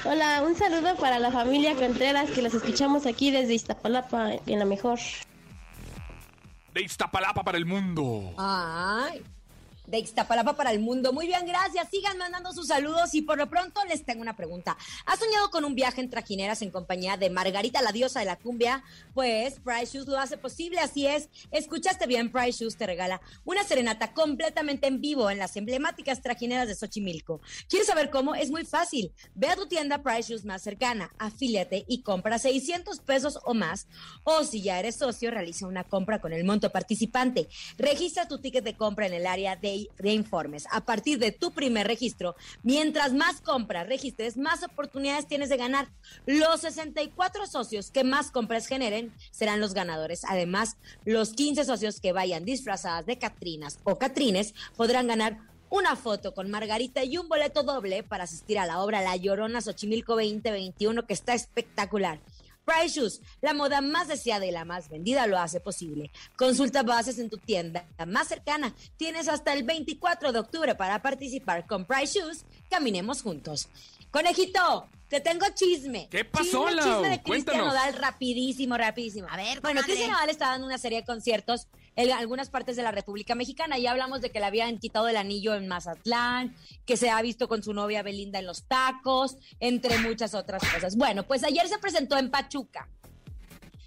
Hola, 0.06 0.44
un 0.44 0.56
saludo 0.56 0.96
para 0.96 1.20
la 1.20 1.30
familia 1.32 1.76
Contreras 1.76 2.32
que 2.32 2.42
los 2.42 2.54
escuchamos 2.54 3.06
aquí 3.06 3.32
desde 3.32 3.49
Iztapalapa, 3.54 4.34
en 4.46 4.60
la 4.60 4.66
mejor. 4.66 5.00
De 6.74 6.82
Iztapalapa 6.82 7.44
para 7.44 7.58
el 7.58 7.66
mundo. 7.66 8.34
Ay, 8.38 9.24
de 9.90 10.00
Ixtapalapa 10.00 10.56
para 10.56 10.72
el 10.72 10.80
mundo. 10.80 11.14
Muy 11.14 11.28
bien, 11.28 11.46
gracias. 11.46 11.90
Sigan 11.90 12.18
mandando 12.18 12.54
sus 12.54 12.68
saludos 12.68 13.14
y 13.14 13.22
por 13.22 13.38
lo 13.38 13.50
pronto 13.50 13.84
les 13.86 14.06
tengo 14.06 14.22
una 14.22 14.36
pregunta. 14.36 14.78
¿Has 15.06 15.20
soñado 15.20 15.50
con 15.50 15.66
un 15.66 15.76
viaje 15.76 16.02
en 16.02 16.10
trajineras 16.10 16.62
en 16.62 16.72
compañía 16.72 17.18
de 17.18 17.30
Margarita, 17.30 17.82
la 17.82 17.92
diosa 17.92 18.20
de 18.20 18.26
la 18.26 18.38
cumbia? 18.38 18.84
Pues 19.14 19.60
Price 19.60 19.98
Shoes 19.98 20.08
lo 20.08 20.20
hace 20.20 20.38
posible, 20.38 20.80
así 20.80 21.08
es. 21.08 21.30
Escuchaste 21.52 22.06
bien, 22.08 22.32
Price 22.32 22.64
Shoes 22.64 22.78
te 22.78 22.86
regala 22.86 23.22
una 23.46 23.64
serenata 23.64 24.14
completamente 24.14 24.88
en 24.88 25.02
vivo 25.02 25.30
en 25.30 25.40
las 25.40 25.56
emblemáticas 25.56 26.22
trajineras 26.22 26.68
de 26.68 26.76
Xochimilco. 26.76 27.42
¿Quieres 27.68 27.88
saber 27.88 28.10
cómo? 28.10 28.36
Es 28.36 28.52
muy 28.52 28.66
fácil. 28.66 29.12
Ve 29.36 29.48
a 29.48 29.56
tu 29.56 29.68
tienda 29.68 30.04
Price 30.04 30.30
Shoes 30.30 30.46
más 30.46 30.62
cercana, 30.62 31.12
afíliate 31.18 31.86
y 31.88 32.02
compra 32.02 32.38
600 32.38 33.00
pesos 33.00 33.40
o 33.46 33.54
más. 33.54 33.88
O 34.24 34.44
si 34.44 34.62
ya 34.62 34.80
eres 34.80 34.96
socio, 34.96 35.32
realiza 35.32 35.68
una 35.68 35.84
compra 35.84 36.20
con 36.20 36.34
el 36.34 36.44
monto 36.44 36.72
participante. 36.72 37.48
Registra 37.78 38.28
tu 38.28 38.40
ticket 38.40 38.64
de 38.64 38.76
compra 38.76 39.08
en 39.08 39.14
el 39.14 39.26
área 39.26 39.56
de, 39.56 39.79
de 39.98 40.12
informes. 40.12 40.66
A 40.72 40.82
partir 40.82 41.20
de 41.20 41.32
tu 41.32 41.52
primer 41.52 41.88
registro, 41.88 42.36
mientras 42.64 43.14
más 43.14 43.42
compras 43.42 43.88
registres, 43.88 44.38
más 44.38 44.64
oportunidades 44.64 45.28
tienes 45.28 45.50
de 45.50 45.58
ganar. 45.58 45.88
Los 46.26 46.62
64 46.62 47.48
socios 47.48 47.92
que 47.92 48.04
más 48.04 48.32
compras 48.32 48.68
generen 48.68 49.14
serán 49.32 49.60
los 49.60 49.74
ganadores. 49.74 50.24
Además, 50.26 50.78
los 51.06 51.32
15 51.34 51.66
socios 51.66 52.00
que 52.00 52.12
vayan 52.12 52.46
disfrazadas 52.46 53.06
de 53.06 53.18
Catrinas 53.18 53.80
o 53.84 53.98
Catrines 53.98 54.54
podrán 54.76 55.08
ganar 55.08 55.38
una 55.70 55.96
foto 55.96 56.34
con 56.34 56.50
Margarita 56.50 57.04
y 57.04 57.18
un 57.18 57.30
boleto 57.30 57.64
doble 57.64 58.04
para 58.04 58.24
asistir 58.24 58.58
a 58.58 58.66
la 58.66 58.82
obra 58.82 59.02
La 59.02 59.16
Llorona 59.16 59.62
Xochimilco 59.62 60.14
2021 60.14 61.06
que 61.06 61.14
está 61.14 61.34
espectacular. 61.34 62.20
Price 62.70 63.00
Shoes, 63.00 63.22
la 63.42 63.54
moda 63.54 63.82
más 63.82 64.08
deseada 64.08 64.46
y 64.46 64.52
la 64.52 64.64
más 64.64 64.90
vendida 64.90 65.26
lo 65.26 65.40
hace 65.40 65.60
posible. 65.60 66.12
Consulta 66.38 66.84
bases 66.84 67.18
en 67.18 67.30
tu 67.30 67.38
tienda 67.38 67.86
más 68.08 68.28
cercana. 68.28 68.76
Tienes 68.96 69.28
hasta 69.28 69.54
el 69.54 69.64
24 69.64 70.32
de 70.32 70.40
octubre 70.40 70.76
para 70.76 71.02
participar 71.02 71.66
con 71.66 71.86
Price 71.86 72.20
Shoes. 72.20 72.46
Caminemos 72.70 73.24
juntos. 73.24 73.70
Conejito, 74.12 74.88
te 75.08 75.20
tengo 75.20 75.46
chisme. 75.56 76.08
¿Qué 76.12 76.26
pasó, 76.26 76.68
Chisme, 76.68 76.76
Lau? 76.76 76.86
chisme 76.94 77.10
de 77.10 77.22
Cristian. 77.24 77.58
Nodal, 77.58 77.94
rapidísimo, 77.96 78.78
rapidísimo. 78.78 79.28
A 79.30 79.38
ver, 79.38 79.62
Bueno. 79.62 79.82
Cristian 79.82 80.12
Nodal 80.12 80.30
está 80.30 80.48
dando 80.50 80.68
una 80.68 80.78
serie 80.78 81.00
de 81.00 81.06
conciertos 81.06 81.68
en 82.00 82.14
algunas 82.14 82.50
partes 82.50 82.78
de 82.78 82.84
la 82.84 82.92
República 82.92 83.36
Mexicana. 83.36 83.78
Ya 83.78 83.92
hablamos 83.92 84.22
de 84.22 84.30
que 84.30 84.40
le 84.40 84.46
habían 84.46 84.78
quitado 84.78 85.10
el 85.10 85.18
anillo 85.18 85.54
en 85.54 85.68
Mazatlán, 85.68 86.56
que 86.86 86.96
se 86.96 87.10
ha 87.10 87.22
visto 87.22 87.50
con 87.50 87.62
su 87.62 87.74
novia 87.74 88.04
Belinda 88.04 88.40
en 88.40 88.46
los 88.46 88.64
tacos, 88.64 89.38
entre 89.60 89.98
muchas 90.00 90.34
otras 90.34 90.64
cosas. 90.74 90.96
Bueno, 90.96 91.24
pues 91.24 91.44
ayer 91.44 91.68
se 91.68 91.78
presentó 91.78 92.18
en 92.18 92.32
Pachuca. 92.32 92.88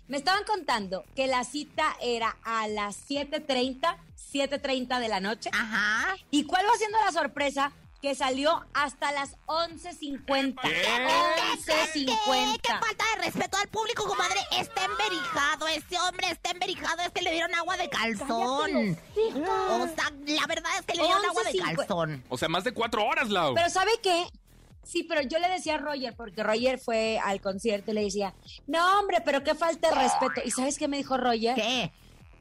Me 0.08 0.18
estaban 0.18 0.44
contando 0.44 1.04
que 1.14 1.26
la 1.26 1.42
cita 1.44 1.96
era 2.02 2.36
a 2.44 2.68
las 2.68 3.08
7.30, 3.08 3.96
7.30 4.32 5.00
de 5.00 5.08
la 5.08 5.20
noche. 5.20 5.48
Ajá. 5.54 6.14
¿Y 6.30 6.44
cuál 6.44 6.66
va 6.66 6.76
siendo 6.76 6.98
la 7.02 7.12
sorpresa? 7.12 7.72
Que 8.02 8.16
salió 8.16 8.66
hasta 8.74 9.12
las 9.12 9.36
11.50. 9.46 10.60
¿Qué, 10.60 10.84
11.50. 11.64 12.60
qué 12.60 12.72
falta 12.72 13.04
de 13.14 13.24
respeto 13.24 13.56
al 13.56 13.68
público, 13.68 14.04
comadre. 14.04 14.40
Está 14.58 14.84
emberijado, 14.84 15.68
ese 15.68 15.98
hombre 16.00 16.26
está 16.30 16.50
emberijado. 16.50 17.00
Es 17.02 17.10
que 17.10 17.22
le 17.22 17.30
dieron 17.30 17.54
agua 17.54 17.76
de 17.76 17.88
calzón. 17.88 18.98
O 19.16 19.86
sea, 19.86 20.12
la 20.26 20.46
verdad 20.48 20.72
es 20.80 20.86
que 20.86 20.94
le 20.96 21.04
dieron 21.04 21.24
agua 21.24 21.44
de 21.44 21.52
11.50. 21.52 21.76
calzón. 21.76 22.24
O 22.28 22.36
sea, 22.36 22.48
más 22.48 22.64
de 22.64 22.72
cuatro 22.72 23.04
horas, 23.06 23.30
Lau. 23.30 23.54
Pero 23.54 23.70
¿sabe 23.70 23.92
qué? 24.02 24.26
Sí, 24.82 25.04
pero 25.04 25.22
yo 25.22 25.38
le 25.38 25.48
decía 25.48 25.76
a 25.76 25.78
Roger, 25.78 26.14
porque 26.16 26.42
Roger 26.42 26.80
fue 26.80 27.20
al 27.24 27.40
concierto 27.40 27.92
y 27.92 27.94
le 27.94 28.02
decía, 28.02 28.34
no, 28.66 28.98
hombre, 28.98 29.20
pero 29.24 29.44
qué 29.44 29.54
falta 29.54 29.90
de 29.90 29.94
respeto. 29.94 30.40
¿Y 30.44 30.50
sabes 30.50 30.76
qué 30.76 30.88
me 30.88 30.96
dijo 30.96 31.16
Roger? 31.16 31.54
¿Qué? 31.54 31.92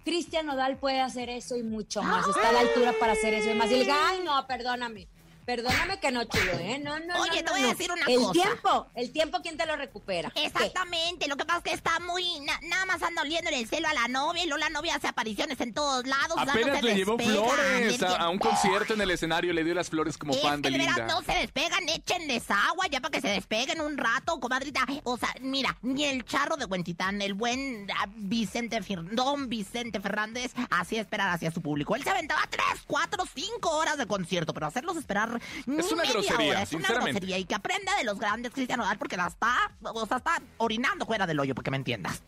Cristian 0.04 0.48
Nodal 0.48 0.78
puede 0.78 1.00
hacer 1.02 1.30
eso 1.30 1.56
y 1.56 1.62
mucho 1.62 2.02
más. 2.02 2.28
Está 2.28 2.50
a 2.50 2.52
la 2.52 2.60
altura 2.62 2.94
para 3.00 3.14
hacer 3.14 3.36
eso 3.36 3.52
y 3.52 3.54
más. 3.54 3.68
Y 3.70 3.74
le 3.74 3.80
dije, 3.82 3.92
ay, 3.92 4.22
no, 4.26 4.48
perdóname. 4.48 5.08
Perdóname 5.46 6.00
que 6.00 6.12
no, 6.12 6.24
chulo, 6.26 6.52
¿eh? 6.60 6.80
No, 6.80 7.00
no, 7.00 7.06
no, 7.16 7.22
Oye, 7.22 7.38
te 7.38 7.44
no, 7.44 7.52
voy 7.54 7.64
a 7.64 7.68
decir 7.68 7.92
una 7.92 8.06
el 8.08 8.18
cosa. 8.20 8.32
tiempo, 8.34 8.88
el 8.96 9.12
tiempo, 9.12 9.40
¿quién 9.42 9.58
te 9.58 9.66
lo 9.66 9.76
recupera? 9.76 10.30
¿Qué? 10.32 10.46
Exactamente, 10.46 11.28
lo 11.28 11.36
que 11.38 11.46
pasa 11.46 11.58
es 11.60 11.64
que 11.64 11.74
está 11.74 12.00
muy... 12.00 12.40
na- 12.42 12.60
nada 12.64 12.86
más 12.86 13.02
anda 13.04 13.22
oliendo 13.22 13.50
en 13.50 13.58
el 13.58 13.68
celo 13.68 13.88
a 13.88 13.94
la 13.94 14.08
novia 14.08 14.44
y 14.44 14.48
luego 14.48 14.60
la 14.60 14.70
novia 14.70 14.96
hace 14.96 15.08
apariciones 15.08 15.60
en 15.62 15.74
todos 15.74 16.06
lados. 16.06 16.36
no 16.36 16.42
Apenas 16.52 16.84
le 16.84 16.96
llevó 16.96 17.18
flores 17.18 18.02
a, 18.04 18.18
a 18.18 18.30
un 18.30 18.38
concierto 18.40 18.94
en 18.94 19.02
el 19.02 19.12
escenario, 19.12 19.54
le 19.54 19.64
dio 19.64 19.74
las 19.74 19.90
flores 19.90 20.18
como 20.18 20.34
Es 20.34 20.42
fan 20.42 20.62
que 20.62 20.70
de 20.72 20.78
Linda. 20.78 21.06
no 21.08 21.22
se 21.24 21.34
despegan, 21.34 21.88
échenles 21.90 22.50
agua 22.50 22.88
ya 22.90 23.00
para 23.02 23.12
que 23.12 23.22
se 23.22 23.30
despeguen 23.30 23.82
un 23.82 23.98
rato, 23.98 24.40
comadrita. 24.40 24.86
O 25.04 25.18
sea, 25.18 25.34
mira, 25.42 25.78
ni 25.82 26.06
el 26.06 26.24
charro 26.26 26.56
de 26.58 26.66
Huentitán, 26.66 27.22
el 27.22 27.34
buen 27.34 27.88
ah, 27.98 28.06
Vicente 28.16 28.82
Fir- 28.82 29.10
Don 29.12 29.50
Vicente 29.50 30.00
Fernández, 30.00 30.54
hacía 30.70 31.02
esperar 31.02 31.30
hacia 31.30 31.52
su 31.52 31.62
público. 31.62 31.96
Él 31.96 32.04
se 32.04 32.10
aventaba 32.10 32.42
tres, 32.50 32.84
cuatro, 32.88 33.24
cinco 33.34 33.72
horas 33.72 33.98
de 33.98 34.06
concierto, 34.06 34.54
pero 34.54 34.68
hacerlos 34.68 34.98
esperar 34.98 35.31
Es 35.78 35.92
una 35.92 36.04
grosería, 36.04 36.50
hora, 36.52 36.62
es 36.64 36.72
una 36.74 36.80
sinceramente. 36.80 37.12
grosería. 37.12 37.38
Y 37.38 37.46
que 37.46 37.56
aprenda 37.56 37.96
de 37.98 38.04
los 38.04 38.20
grandes 38.20 38.52
Cristian 38.52 38.80
Nodal 38.80 38.98
porque 38.98 39.18
la 39.18 39.28
está, 39.28 39.72
o 39.82 40.06
sea, 40.06 40.18
está 40.18 40.42
orinando 40.58 41.06
fuera 41.06 41.26
del 41.28 41.40
hoyo, 41.40 41.56
porque 41.56 41.72
me 41.72 41.78
entiendas. 41.78 42.22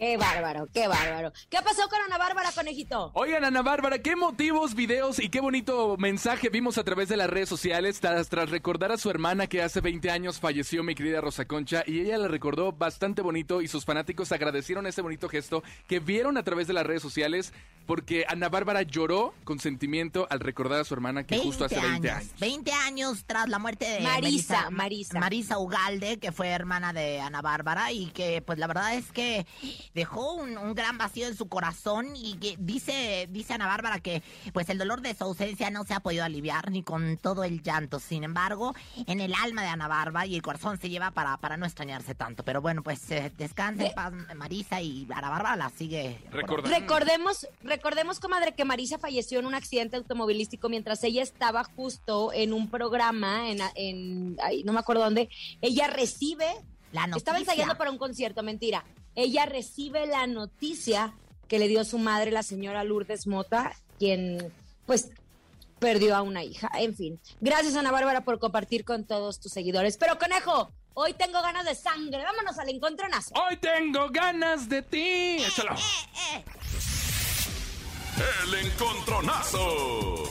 Qué 0.00 0.16
bárbaro, 0.16 0.66
qué 0.72 0.88
bárbaro. 0.88 1.30
¿Qué 1.50 1.58
pasó 1.62 1.86
con 1.90 1.98
Ana 2.06 2.16
Bárbara, 2.16 2.50
conejito? 2.54 3.10
Oigan, 3.12 3.44
Ana 3.44 3.60
Bárbara, 3.60 3.98
qué 3.98 4.16
motivos, 4.16 4.74
videos 4.74 5.18
y 5.18 5.28
qué 5.28 5.40
bonito 5.40 5.96
mensaje 5.98 6.48
vimos 6.48 6.78
a 6.78 6.84
través 6.84 7.10
de 7.10 7.18
las 7.18 7.28
redes 7.28 7.50
sociales 7.50 8.00
tras, 8.00 8.30
tras 8.30 8.48
recordar 8.48 8.92
a 8.92 8.96
su 8.96 9.10
hermana 9.10 9.46
que 9.46 9.60
hace 9.60 9.82
20 9.82 10.10
años 10.10 10.40
falleció, 10.40 10.82
mi 10.82 10.94
querida 10.94 11.20
Rosa 11.20 11.44
Concha, 11.44 11.84
y 11.86 12.00
ella 12.00 12.16
la 12.16 12.28
recordó 12.28 12.72
bastante 12.72 13.20
bonito 13.20 13.60
y 13.60 13.68
sus 13.68 13.84
fanáticos 13.84 14.32
agradecieron 14.32 14.86
ese 14.86 15.02
bonito 15.02 15.28
gesto 15.28 15.62
que 15.86 16.00
vieron 16.00 16.38
a 16.38 16.44
través 16.44 16.66
de 16.66 16.72
las 16.72 16.86
redes 16.86 17.02
sociales 17.02 17.52
porque 17.86 18.24
Ana 18.28 18.48
Bárbara 18.48 18.82
lloró 18.82 19.34
con 19.44 19.58
sentimiento 19.58 20.26
al 20.30 20.40
recordar 20.40 20.80
a 20.80 20.84
su 20.84 20.94
hermana 20.94 21.24
que 21.24 21.38
justo 21.38 21.64
hace 21.66 21.78
20 21.78 22.10
años. 22.10 22.30
20 22.38 22.72
años 22.72 23.24
tras 23.26 23.48
la 23.48 23.58
muerte 23.58 23.84
de 23.84 24.00
Marisa, 24.00 24.20
Melissa- 24.22 24.70
Marisa. 24.70 25.18
Marisa 25.20 25.58
Ugalde, 25.58 26.18
que 26.18 26.30
fue 26.32 26.48
hermana 26.48 26.92
de 26.94 27.20
Ana 27.20 27.42
Bárbara 27.42 27.92
y 27.92 28.06
que 28.12 28.40
pues 28.42 28.58
la 28.58 28.66
verdad 28.68 28.94
es 28.94 29.10
que 29.12 29.44
dejó 29.94 30.34
un, 30.34 30.56
un 30.58 30.74
gran 30.74 30.98
vacío 30.98 31.26
en 31.26 31.36
su 31.36 31.48
corazón 31.48 32.14
y 32.14 32.34
que 32.36 32.56
dice, 32.58 33.26
dice 33.30 33.54
Ana 33.54 33.66
Bárbara 33.66 34.00
que 34.00 34.22
pues 34.52 34.68
el 34.68 34.78
dolor 34.78 35.00
de 35.00 35.14
su 35.14 35.24
ausencia 35.24 35.70
no 35.70 35.84
se 35.84 35.94
ha 35.94 36.00
podido 36.00 36.24
aliviar 36.24 36.70
ni 36.70 36.82
con 36.82 37.16
todo 37.18 37.44
el 37.44 37.62
llanto. 37.62 37.98
Sin 38.00 38.24
embargo, 38.24 38.74
en 39.06 39.20
el 39.20 39.34
alma 39.34 39.62
de 39.62 39.68
Ana 39.68 39.88
Bárbara 39.88 40.26
y 40.26 40.34
el 40.36 40.42
corazón 40.42 40.78
se 40.78 40.88
lleva 40.90 41.10
para, 41.10 41.36
para 41.38 41.56
no 41.56 41.66
extrañarse 41.66 42.14
tanto. 42.14 42.44
Pero 42.44 42.60
bueno, 42.62 42.82
pues 42.82 43.10
eh, 43.10 43.32
descanse 43.36 43.86
en 43.88 43.94
paz 43.94 44.12
Marisa 44.36 44.80
y 44.80 45.06
Ana 45.14 45.30
Bárbara 45.30 45.56
la 45.56 45.70
sigue 45.70 46.20
Recordando. 46.30 46.76
Recordemos, 46.78 47.46
recordemos, 47.62 48.20
comadre, 48.20 48.54
que 48.54 48.64
Marisa 48.64 48.98
falleció 48.98 49.38
en 49.38 49.46
un 49.46 49.54
accidente 49.54 49.96
automovilístico 49.96 50.68
mientras 50.68 51.02
ella 51.04 51.22
estaba 51.22 51.64
justo 51.64 52.32
en 52.32 52.52
un 52.52 52.70
programa, 52.70 53.50
en, 53.50 53.58
en 53.74 54.36
ay, 54.42 54.62
no 54.64 54.72
me 54.72 54.78
acuerdo 54.80 55.04
dónde. 55.04 55.28
Ella 55.60 55.86
recibe, 55.88 56.46
La 56.92 57.02
estaba 57.04 57.08
noticia. 57.38 57.38
ensayando 57.38 57.76
para 57.76 57.90
un 57.90 57.98
concierto, 57.98 58.42
mentira. 58.42 58.84
Ella 59.14 59.46
recibe 59.46 60.06
la 60.06 60.26
noticia 60.26 61.14
que 61.48 61.58
le 61.58 61.68
dio 61.68 61.84
su 61.84 61.98
madre, 61.98 62.30
la 62.30 62.42
señora 62.42 62.84
Lourdes 62.84 63.26
Mota, 63.26 63.74
quien, 63.98 64.52
pues, 64.86 65.10
perdió 65.78 66.14
a 66.14 66.22
una 66.22 66.44
hija. 66.44 66.70
En 66.74 66.94
fin, 66.94 67.20
gracias 67.40 67.74
Ana 67.74 67.90
Bárbara 67.90 68.22
por 68.22 68.38
compartir 68.38 68.84
con 68.84 69.04
todos 69.04 69.40
tus 69.40 69.52
seguidores. 69.52 69.96
Pero, 69.96 70.18
conejo, 70.18 70.70
hoy 70.94 71.14
tengo 71.14 71.42
ganas 71.42 71.64
de 71.64 71.74
sangre. 71.74 72.22
Vámonos 72.22 72.58
al 72.58 72.68
encontronazo. 72.68 73.34
Hoy 73.34 73.56
tengo 73.56 74.08
ganas 74.10 74.68
de 74.68 74.82
ti. 74.82 75.42
Échalo. 75.42 75.74
El 78.44 78.54
encontronazo. 78.66 80.30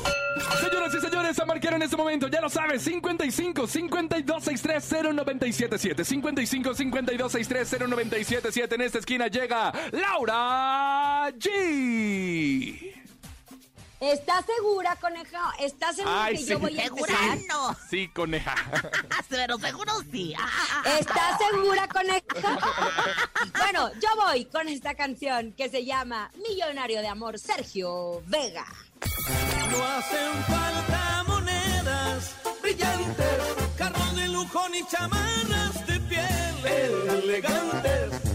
Señoras 0.61 0.93
y 0.95 0.99
señores, 1.01 1.39
a 1.39 1.45
marcar 1.45 1.73
en 1.73 1.81
este 1.83 1.95
momento, 1.97 2.27
ya 2.27 2.41
lo 2.41 2.49
sabes, 2.49 2.81
55 2.83 3.67
52 3.67 4.43
63 4.43 4.89
0977 5.15 6.05
55 6.05 6.73
52 6.73 7.31
63 7.31 7.89
0977 7.89 8.75
En 8.75 8.81
esta 8.81 8.99
esquina 8.99 9.27
llega 9.27 9.71
Laura 9.91 11.29
G. 11.31 12.93
¿Estás 14.01 14.45
segura, 14.45 14.95
conejo? 14.95 15.35
¿Estás 15.59 15.97
segura 15.97 16.23
Ay, 16.23 16.37
que 16.37 16.41
sí. 16.43 16.49
yo 16.51 16.59
voy 16.59 16.79
a 16.79 16.83
Segura 16.83 17.13
empezar? 17.33 17.37
no. 17.49 17.75
Sí, 17.89 18.07
coneja. 18.07 18.55
Pero 19.29 19.57
seguro 19.57 19.91
sí. 20.09 20.33
¿Estás 20.99 21.37
segura, 21.51 21.85
conejo? 21.89 22.23
bueno, 23.57 23.91
yo 23.95 24.07
voy 24.25 24.45
con 24.45 24.69
esta 24.69 24.95
canción 24.95 25.51
que 25.51 25.67
se 25.67 25.83
llama 25.83 26.31
Millonario 26.47 27.01
de 27.01 27.09
Amor, 27.09 27.37
Sergio 27.39 28.21
Vega. 28.27 28.65
No 29.71 29.85
hacen 29.85 30.43
falta 30.47 31.23
monedas 31.27 32.35
brillantes, 32.61 33.37
carros 33.77 34.15
de 34.15 34.27
lujo 34.27 34.69
ni 34.69 34.85
chamarras 34.87 35.87
de 35.87 35.99
piel 36.01 36.55
elegantes, 37.23 38.28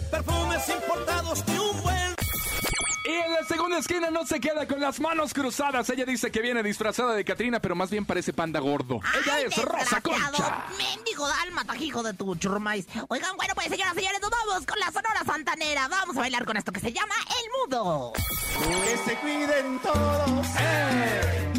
Y 3.14 3.16
en 3.16 3.33
la 3.33 3.44
segunda 3.44 3.79
esquina 3.79 4.11
no 4.11 4.27
se 4.27 4.40
queda 4.40 4.66
con 4.66 4.81
las 4.81 4.98
manos 4.98 5.33
cruzadas. 5.33 5.88
Ella 5.88 6.05
dice 6.05 6.33
que 6.33 6.40
viene 6.40 6.64
disfrazada 6.64 7.14
de 7.14 7.24
Catrina, 7.24 7.61
pero 7.61 7.77
más 7.77 7.88
bien 7.88 8.05
parece 8.05 8.33
panda 8.33 8.59
gordo. 8.59 8.98
Ella 9.22 9.40
es 9.40 9.57
Rosa 9.57 10.00
Concha. 10.00 10.64
Mendigo 10.77 11.29
dálmata, 11.29 11.77
hijo 11.77 12.03
de 12.03 12.12
tu 12.14 12.35
churrumais. 12.35 12.87
Oigan, 13.09 13.37
bueno, 13.37 13.55
pues 13.55 13.68
señoras 13.68 13.92
y 13.94 13.98
señores, 14.00 14.20
nos 14.20 14.31
vamos 14.31 14.66
con 14.66 14.81
la 14.81 14.87
Sonora 14.87 15.22
Santanera. 15.24 15.87
Vamos 15.87 16.16
a 16.16 16.20
bailar 16.20 16.44
con 16.44 16.57
esto 16.57 16.72
que 16.72 16.81
se 16.81 16.92
llama 16.92 17.14
El 17.29 17.70
Mudo. 17.70 18.12
Que 18.14 18.96
se 18.96 19.16
cuiden 19.18 19.79
todos. 19.79 20.46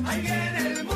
Ahí 0.06 0.22
viene 0.22 0.58
el 0.58 0.84
mudo. 0.84 0.95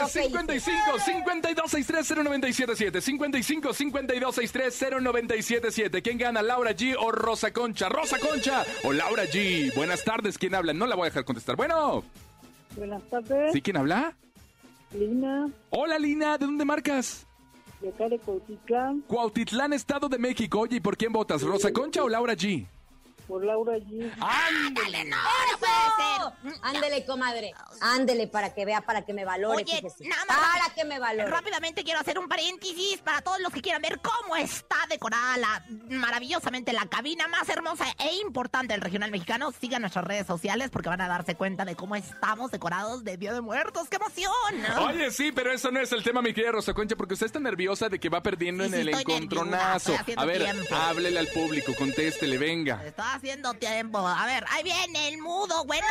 Márquele, 0.00 0.24
Ay, 0.24 0.30
márquele. 0.32 0.60
yo 0.60 0.94
qué 0.94 1.00
55 1.00 1.00
52 1.04 1.70
63 1.70 2.18
0977 2.24 3.00
55 3.00 3.72
52 3.74 4.34
63 4.34 5.02
0977 5.02 6.02
¿Quién 6.02 6.18
gana, 6.18 6.42
Laura 6.42 6.72
G 6.72 6.96
o 6.98 7.10
Rosa 7.12 7.52
Concha? 7.52 7.88
Rosa 7.88 8.18
Concha 8.18 8.64
o 8.84 8.92
Laura 8.92 9.24
G. 9.24 9.74
Buenas 9.74 10.04
tardes, 10.04 10.38
¿quién 10.38 10.54
habla? 10.54 10.72
No 10.72 10.86
la 10.86 10.94
voy 10.96 11.02
a 11.06 11.10
dejar 11.10 11.24
contestar. 11.24 11.56
Bueno, 11.56 12.04
Buenas 12.76 13.02
tardes, 13.10 13.52
¿sí 13.52 13.60
quién 13.62 13.76
habla? 13.76 14.14
Lina, 14.92 15.48
Hola, 15.70 15.98
Lina, 15.98 16.38
¿de 16.38 16.46
dónde 16.46 16.64
marcas? 16.64 17.24
de 17.80 17.90
acá 17.90 18.08
de 18.08 18.18
Cautitlán. 18.18 19.02
Cuautitlán, 19.02 19.72
Estado 19.72 20.08
de 20.08 20.18
México. 20.18 20.58
Oye, 20.60 20.76
¿y 20.76 20.80
por 20.80 20.96
quién 20.96 21.12
votas? 21.12 21.42
¿Rosa 21.42 21.72
Concha 21.72 22.02
o 22.02 22.08
Laura 22.08 22.34
G? 22.34 22.66
Por 23.28 23.44
Laura 23.44 23.76
G. 23.76 24.10
Ándale, 24.20 25.04
no, 25.04 25.16
no 25.16 25.58
puede 25.58 26.52
ser. 26.52 26.58
Ándele, 26.62 27.04
comadre. 27.04 27.52
Ándele 27.80 28.26
para 28.26 28.54
que 28.54 28.64
vea, 28.64 28.80
para 28.80 29.02
que 29.04 29.12
me 29.12 29.24
valore. 29.24 29.62
Oye, 29.62 29.76
fíjese. 29.76 30.08
nada 30.08 30.24
más 30.26 30.36
Para 30.38 30.74
que 30.74 30.84
me 30.84 30.98
valore. 30.98 31.28
Rápidamente 31.30 31.84
quiero 31.84 32.00
hacer 32.00 32.18
un 32.18 32.28
paréntesis 32.28 32.98
para 33.04 33.20
todos 33.20 33.38
los 33.40 33.52
que 33.52 33.60
quieran 33.62 33.82
ver 33.82 34.00
cómo 34.00 34.34
está 34.36 34.76
decorada 34.88 35.36
la, 35.36 35.64
maravillosamente 35.90 36.72
la 36.72 36.86
cabina 36.86 37.28
más 37.28 37.48
hermosa 37.48 37.84
e 37.98 38.14
importante 38.16 38.72
del 38.72 38.80
regional 38.80 39.10
mexicano. 39.10 39.52
Sigan 39.52 39.82
nuestras 39.82 40.04
redes 40.04 40.26
sociales 40.26 40.70
porque 40.70 40.88
van 40.88 41.00
a 41.00 41.08
darse 41.08 41.34
cuenta 41.34 41.64
de 41.64 41.76
cómo 41.76 41.94
estamos 41.96 42.50
decorados 42.50 43.04
de 43.04 43.16
Día 43.18 43.32
de 43.34 43.40
Muertos. 43.42 43.88
¡Qué 43.88 43.96
emoción! 43.96 44.32
Oye, 44.88 45.10
sí, 45.10 45.32
pero 45.32 45.52
eso 45.52 45.70
no 45.70 45.80
es 45.80 45.92
el 45.92 46.02
tema, 46.02 46.22
mi 46.22 46.32
querida 46.32 46.52
Rosa 46.52 46.72
Concha, 46.72 46.96
porque 46.96 47.14
usted 47.14 47.26
está 47.26 47.38
nerviosa 47.40 47.88
de 47.88 47.98
que 48.00 48.08
va 48.08 48.22
perdiendo 48.22 48.64
Sí, 48.64 48.70
en 48.70 48.74
sí, 48.74 48.80
el 48.80 48.88
estoy 48.88 49.04
nerviosa, 49.04 49.24
encontronazo. 49.24 49.96
A 50.16 50.24
ver, 50.24 50.42
tiempo. 50.42 50.74
háblele 50.74 51.18
al 51.18 51.28
público, 51.28 51.74
contéstele, 51.76 52.38
venga. 52.38 52.82
Estoy 52.84 53.04
haciendo 53.18 53.52
tiempo. 53.54 53.98
A 53.98 54.26
ver, 54.26 54.44
ahí 54.50 54.62
viene 54.62 55.08
el 55.08 55.18
mudo. 55.18 55.64
Bueno, 55.64 55.86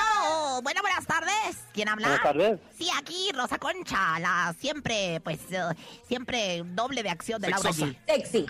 bueno, 0.64 0.82
buenas 0.82 1.06
tardes. 1.06 1.58
¿Quién 1.74 1.90
habla? 1.90 2.08
Buenas 2.08 2.24
tardes. 2.24 2.60
Sí, 2.78 2.90
aquí 2.98 3.32
Rosa 3.34 3.58
Concha, 3.60 4.20
la 4.20 4.56
siempre, 4.60 5.20
pues, 5.24 5.40
eh, 5.52 5.62
siempre 6.08 6.64
doble 6.66 7.04
de 7.04 7.10
acción 7.10 7.42
de 7.42 7.50
Laura 7.50 7.72
Sexosa. 7.72 7.92
G. 7.92 7.98
Sexy. 8.08 8.46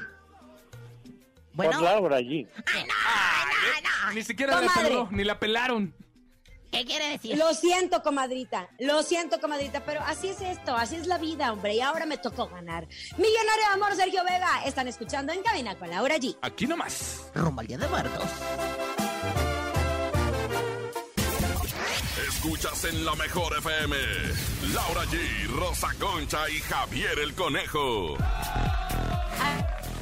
Bueno. 1.54 1.74
Por 1.74 1.82
Laura 1.82 2.20
G. 2.20 2.48
Ay, 2.68 2.84
no, 2.86 2.94
ay, 3.06 3.84
no, 3.84 4.08
no. 4.08 4.14
Ni 4.14 4.24
siquiera 4.24 4.62
la 4.62 5.08
ni 5.12 5.24
la 5.24 5.40
pelaron. 5.40 5.94
¿Qué 6.78 6.86
quiere 6.86 7.10
decir? 7.10 7.36
Lo 7.36 7.56
siento, 7.56 8.04
comadrita. 8.04 8.70
Lo 8.78 9.02
siento, 9.02 9.42
comadrita, 9.42 9.84
pero 9.84 10.00
así 10.02 10.28
es 10.28 10.42
esto, 10.42 10.76
así 10.76 10.96
es 10.96 11.08
la 11.08 11.18
vida, 11.18 11.52
hombre. 11.52 11.74
Y 11.74 11.82
ahora 11.82 12.06
me 12.06 12.20
tocó 12.20 12.48
ganar. 12.48 12.88
Millonario 13.18 13.68
de 13.68 13.74
amor, 13.74 13.96
Sergio 13.96 14.24
Vega. 14.24 14.64
Están 14.64 14.88
escuchando 14.88 15.34
en 15.34 15.42
cabina 15.42 15.76
con 15.80 15.90
Laura 15.90 16.18
G. 16.18 16.38
Aquí 16.44 16.68
nomás. 16.68 17.32
Rumbo 17.34 17.62
al 17.62 17.68
Día 17.68 17.80
de 17.80 17.88
Muertos. 17.88 18.30
Escuchas 22.28 22.84
en 22.86 23.04
la 23.04 23.16
mejor 23.16 23.58
FM. 23.58 23.96
Laura 24.76 25.04
G, 25.06 25.48
Rosa 25.48 25.88
Concha 26.00 26.48
y 26.48 26.60
Javier 26.60 27.18
el 27.18 27.34
Conejo. 27.34 28.18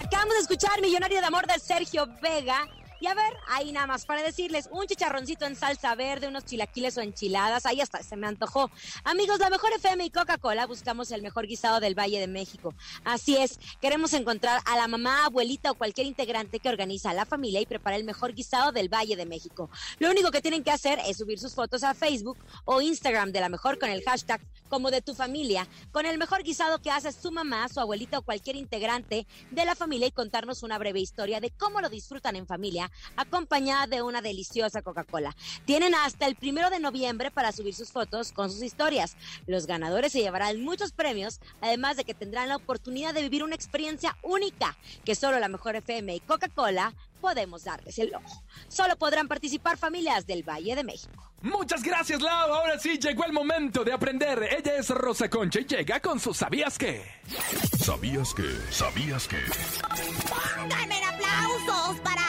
Acabamos 0.04 0.34
de 0.34 0.42
escuchar 0.42 0.82
Millonario 0.82 1.22
de 1.22 1.26
Amor 1.26 1.48
de 1.48 1.58
Sergio 1.58 2.06
Vega. 2.22 2.68
Y 3.06 3.08
a 3.08 3.14
ver, 3.14 3.38
ahí 3.46 3.72
nada 3.72 3.86
más 3.86 4.04
para 4.04 4.24
decirles, 4.24 4.68
un 4.72 4.88
chicharroncito 4.88 5.46
en 5.46 5.56
salsa 5.56 5.94
verde, 5.94 6.28
unos 6.28 6.44
chilaquiles 6.44 6.98
o 6.98 7.02
enchiladas, 7.02 7.68
ahí 7.68 7.80
hasta 7.80 8.02
se 8.02 8.16
me 8.16 8.26
antojó. 8.26 8.72
Amigos, 9.04 9.38
la 9.38 9.52
mejor 9.52 9.72
FM 9.74 10.06
y 10.06 10.10
Coca-Cola 10.10 10.66
buscamos 10.66 11.12
el 11.12 11.22
mejor 11.22 11.46
guisado 11.46 11.80
del 11.80 11.94
Valle 11.94 12.20
de 12.20 12.26
México. 12.26 12.74
Así 13.04 13.38
es, 13.38 13.60
queremos 13.80 14.14
encontrar 14.14 14.60
a 14.66 14.76
la 14.76 14.88
mamá, 14.88 15.26
abuelita 15.26 15.70
o 15.70 15.76
cualquier 15.76 16.08
integrante 16.08 16.60
que 16.60 16.68
organiza 16.68 17.14
la 17.14 17.28
familia 17.28 17.62
y 17.62 17.68
prepara 17.68 17.96
el 17.96 18.06
mejor 18.06 18.34
guisado 18.34 18.72
del 18.72 18.92
Valle 18.92 19.16
de 19.16 19.28
México. 19.28 19.70
Lo 20.00 20.10
único 20.10 20.32
que 20.32 20.42
tienen 20.42 20.64
que 20.64 20.72
hacer 20.72 20.98
es 21.06 21.18
subir 21.18 21.38
sus 21.38 21.54
fotos 21.54 21.84
a 21.84 21.94
Facebook 21.94 22.40
o 22.64 22.82
Instagram 22.82 23.32
de 23.32 23.40
la 23.40 23.50
mejor 23.50 23.78
con 23.78 23.92
el 23.92 24.04
hashtag 24.04 24.42
como 24.68 24.90
de 24.90 25.04
tu 25.04 25.14
familia, 25.14 25.68
con 25.92 26.08
el 26.08 26.18
mejor 26.18 26.42
guisado 26.42 26.82
que 26.82 26.90
hace 26.90 27.12
su 27.12 27.32
mamá, 27.32 27.70
su 27.70 27.80
abuelita 27.80 28.18
o 28.18 28.24
cualquier 28.24 28.56
integrante 28.56 29.28
de 29.52 29.66
la 29.66 29.76
familia 29.76 30.08
y 30.08 30.12
contarnos 30.12 30.64
una 30.64 30.80
breve 30.80 31.00
historia 31.00 31.40
de 31.40 31.52
cómo 31.52 31.82
lo 31.82 31.90
disfrutan 31.90 32.36
en 32.36 32.48
familia, 32.48 32.92
acompañada 33.16 33.88
de 33.88 34.02
una 34.02 34.22
deliciosa 34.22 34.82
Coca-Cola. 34.82 35.36
Tienen 35.66 35.96
hasta 35.96 36.26
el 36.28 36.36
primero 36.36 36.70
de 36.70 36.80
noviembre 36.80 37.32
para 37.32 37.52
subir 37.52 37.74
sus 37.74 37.92
fotos 37.92 38.32
con 38.32 38.52
sus 38.52 38.62
historias. 38.62 39.16
Los 39.48 39.68
ganadores 39.68 40.12
se 40.12 40.22
llevarán 40.22 40.62
muchos 40.62 40.92
premios, 40.92 41.40
además 41.62 41.98
de 41.98 42.04
que 42.04 42.14
tendrán 42.14 42.50
la 42.50 42.56
oportunidad 42.56 43.14
de 43.14 43.22
vivir 43.22 43.44
una 43.44 43.56
experiencia 43.56 44.18
única 44.22 44.78
que 45.04 45.16
solo 45.16 45.40
la 45.40 45.48
mejor 45.48 45.76
FM 45.76 46.16
y 46.16 46.20
Coca-Cola 46.22 46.94
podemos 47.22 47.64
darles 47.64 47.98
el 47.98 48.14
ojo. 48.14 48.44
Solo 48.68 48.96
podrán 48.98 49.28
participar 49.28 49.78
familias 49.78 50.28
del 50.28 50.48
Valle 50.48 50.76
de 50.76 50.84
México. 50.84 51.32
Muchas 51.42 51.84
gracias, 51.84 52.22
Lau. 52.22 52.54
Ahora 52.54 52.78
sí 52.80 52.98
llegó 53.00 53.26
el 53.26 53.34
momento 53.34 53.84
de 53.84 53.94
aprender. 53.94 54.48
Ella 54.58 54.78
es 54.78 54.90
Rosa 54.90 55.30
Concha 55.30 55.60
y 55.60 55.66
llega 55.66 56.00
con 56.00 56.20
sus 56.20 56.38
¿Sabías 56.38 56.78
qué? 56.78 57.04
¿Sabías 57.80 58.34
que? 58.34 58.48
¿Sabías 58.72 59.28
que? 59.28 59.40
Pónganme 60.30 61.04
aplausos 61.04 62.00
para 62.02 62.22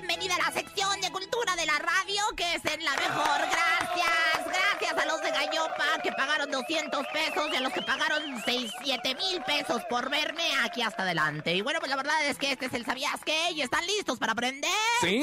bienvenida 0.00 0.34
a 0.34 0.50
la 0.50 0.52
sección 0.52 1.00
de 1.00 1.10
cultura 1.10 1.56
de 1.56 1.64
la 1.64 1.78
radio, 1.78 2.20
que 2.36 2.44
es 2.54 2.64
en 2.66 2.84
la 2.84 2.90
mejor. 2.96 3.38
Gracias, 3.50 4.35
a 4.96 5.06
los 5.06 5.20
de 5.20 5.30
Gallopa 5.30 5.84
que 6.02 6.12
pagaron 6.12 6.50
200 6.50 7.06
pesos 7.08 7.48
y 7.52 7.56
a 7.56 7.60
los 7.60 7.72
que 7.72 7.82
pagaron 7.82 8.22
6, 8.44 8.72
7 8.82 9.14
mil 9.14 9.42
pesos 9.42 9.82
por 9.88 10.08
verme 10.10 10.44
aquí 10.64 10.82
hasta 10.82 11.02
adelante. 11.02 11.54
Y 11.54 11.60
bueno, 11.60 11.80
pues 11.80 11.90
la 11.90 11.96
verdad 11.96 12.24
es 12.26 12.38
que 12.38 12.52
este 12.52 12.66
es 12.66 12.74
el 12.74 12.84
¿Sabías 12.84 13.20
qué? 13.24 13.50
¿Y 13.52 13.62
están 13.62 13.84
listos 13.86 14.18
para 14.18 14.32
aprender? 14.32 14.70
Sí. 15.00 15.20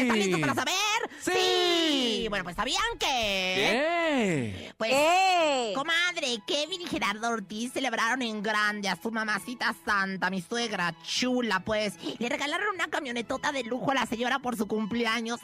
¿Están 0.00 0.18
listos 0.18 0.40
para 0.40 0.54
saber? 0.54 0.74
Sí. 1.20 2.26
Bueno, 2.28 2.44
pues 2.44 2.56
¿sabían 2.56 2.82
que? 2.98 3.06
¿Qué? 3.06 4.74
Pues, 4.76 4.90
¡Eh! 4.92 5.72
comadre, 5.74 6.38
Kevin 6.46 6.80
y 6.80 6.86
Gerardo 6.86 7.28
Ortiz 7.28 7.72
celebraron 7.72 8.22
en 8.22 8.42
grande 8.42 8.88
a 8.88 8.96
su 9.00 9.10
mamacita 9.10 9.74
santa, 9.84 10.30
mi 10.30 10.40
suegra 10.40 10.94
chula, 11.02 11.60
pues. 11.60 11.94
Le 12.18 12.28
regalaron 12.28 12.74
una 12.74 12.88
camionetota 12.88 13.52
de 13.52 13.64
lujo 13.64 13.90
a 13.90 13.94
la 13.94 14.06
señora 14.06 14.38
por 14.38 14.56
su 14.56 14.66
cumpleaños. 14.66 15.40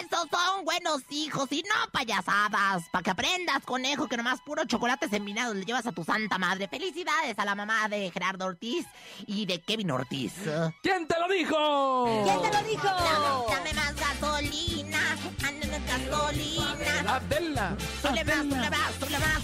Esos 0.00 0.28
son 0.30 0.64
buenos 0.64 1.02
hijos 1.10 1.48
y 1.50 1.62
no 1.62 1.90
payasadas. 1.90 2.84
Para 2.90 3.02
que 3.02 3.10
aprendas, 3.10 3.62
conejo, 3.64 4.08
que 4.08 4.16
nomás 4.16 4.40
puro 4.42 4.64
chocolates 4.64 5.12
envinados 5.12 5.56
le 5.56 5.64
llevas 5.64 5.86
a 5.86 5.92
tu 5.92 6.04
santa 6.04 6.38
madre. 6.38 6.68
Felicidades 6.68 7.38
a 7.38 7.44
la 7.44 7.54
mamá 7.54 7.88
de 7.88 8.10
Gerardo 8.10 8.46
Ortiz 8.46 8.86
y 9.26 9.46
de 9.46 9.60
Kevin 9.62 9.90
Ortiz. 9.90 10.34
¿Quién 10.82 11.06
te 11.08 11.18
lo 11.18 11.28
dijo? 11.28 12.24
¿Quién 12.24 12.42
te 12.42 12.56
lo 12.56 12.68
dijo? 12.68 12.86
Dame, 12.86 13.54
dame 13.54 13.72
más 13.74 13.94
gasolina, 13.96 15.16
ándame 15.42 15.80
gasolina. 15.86 17.16
Adela. 17.16 17.76
Sube 18.02 18.24
más, 18.24 18.44
más, 18.44 18.94
sube 18.98 19.18
más. 19.18 19.36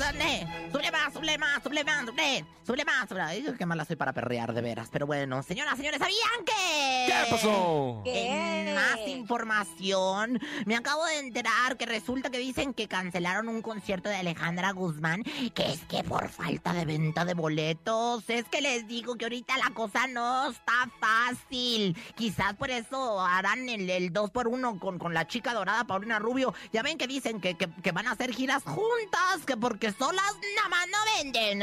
Sube 0.73 0.91
más, 0.91 1.13
sube 1.13 1.39
más, 1.39 1.63
sube 1.63 1.85
más, 1.85 2.07
sube. 2.07 2.45
Sube 2.67 2.85
más, 2.85 3.09
sube 3.09 3.19
más. 3.19 3.31
Ay, 3.31 3.47
qué 3.57 3.67
mala 3.67 3.85
soy 3.85 3.97
para 3.97 4.13
perrear, 4.13 4.53
de 4.53 4.61
veras. 4.61 4.89
Pero 4.93 5.07
bueno, 5.07 5.43
señoras, 5.43 5.77
señores, 5.77 5.99
¿sabían 5.99 6.45
que? 6.45 7.07
¿Qué 7.07 7.31
pasó? 7.31 8.01
¿Qué? 8.05 8.29
En 8.29 8.75
más 8.75 8.99
información, 9.07 10.41
me 10.67 10.77
acabo 10.77 11.05
de 11.07 11.19
enterar 11.19 11.77
que 11.77 11.87
resulta 11.87 12.31
que 12.31 12.39
dicen 12.39 12.75
que 12.75 12.89
cancelaron 12.89 13.49
un 13.49 13.63
concierto 13.63 14.09
de 14.09 14.17
Alejandra 14.17 14.73
Guzmán, 14.73 15.23
que 15.55 15.73
es 15.73 15.81
que 15.85 16.03
por 16.05 16.29
falta 16.29 16.73
de 16.73 16.85
venta 16.85 17.25
de 17.25 17.35
boletos, 17.35 18.25
es 18.29 18.45
que 18.49 18.61
les 18.61 18.87
digo 18.87 19.17
que 19.17 19.25
ahorita 19.25 19.57
la 19.59 19.71
cosa 19.75 20.07
no 20.07 20.51
está 20.51 20.91
fácil. 21.01 21.97
Quizás 22.15 22.55
por 22.55 22.71
eso 22.71 23.21
harán 23.21 23.69
el, 23.69 23.89
el 23.89 24.13
2 24.13 24.31
por 24.31 24.49
1 24.49 24.79
con, 24.79 24.99
con 24.99 25.15
la 25.15 25.27
chica 25.27 25.55
dorada 25.55 25.85
Paulina 25.85 26.19
Rubio. 26.19 26.55
Ya 26.73 26.83
ven 26.83 26.99
que 26.99 27.07
dicen 27.07 27.41
que, 27.41 27.55
que, 27.55 27.69
que 27.83 27.93
van 27.93 28.07
a 28.07 28.13
hacer 28.13 28.33
giras 28.33 28.63
juntas, 28.65 29.45
que 29.47 29.57
porque 29.57 29.93
solas 29.93 30.35
nada 30.57 30.69
más 30.69 30.87
no 30.89 30.99
venden. 31.17 31.63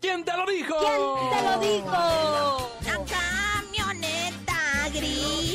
¿Quién 0.00 0.24
te 0.24 0.36
lo 0.36 0.46
dijo? 0.46 0.74
¿Quién 0.78 1.30
te 1.30 1.42
lo 1.44 1.60
dijo? 1.60 2.70
Una 2.80 2.98
camioneta 3.06 4.88
gris 4.92 5.51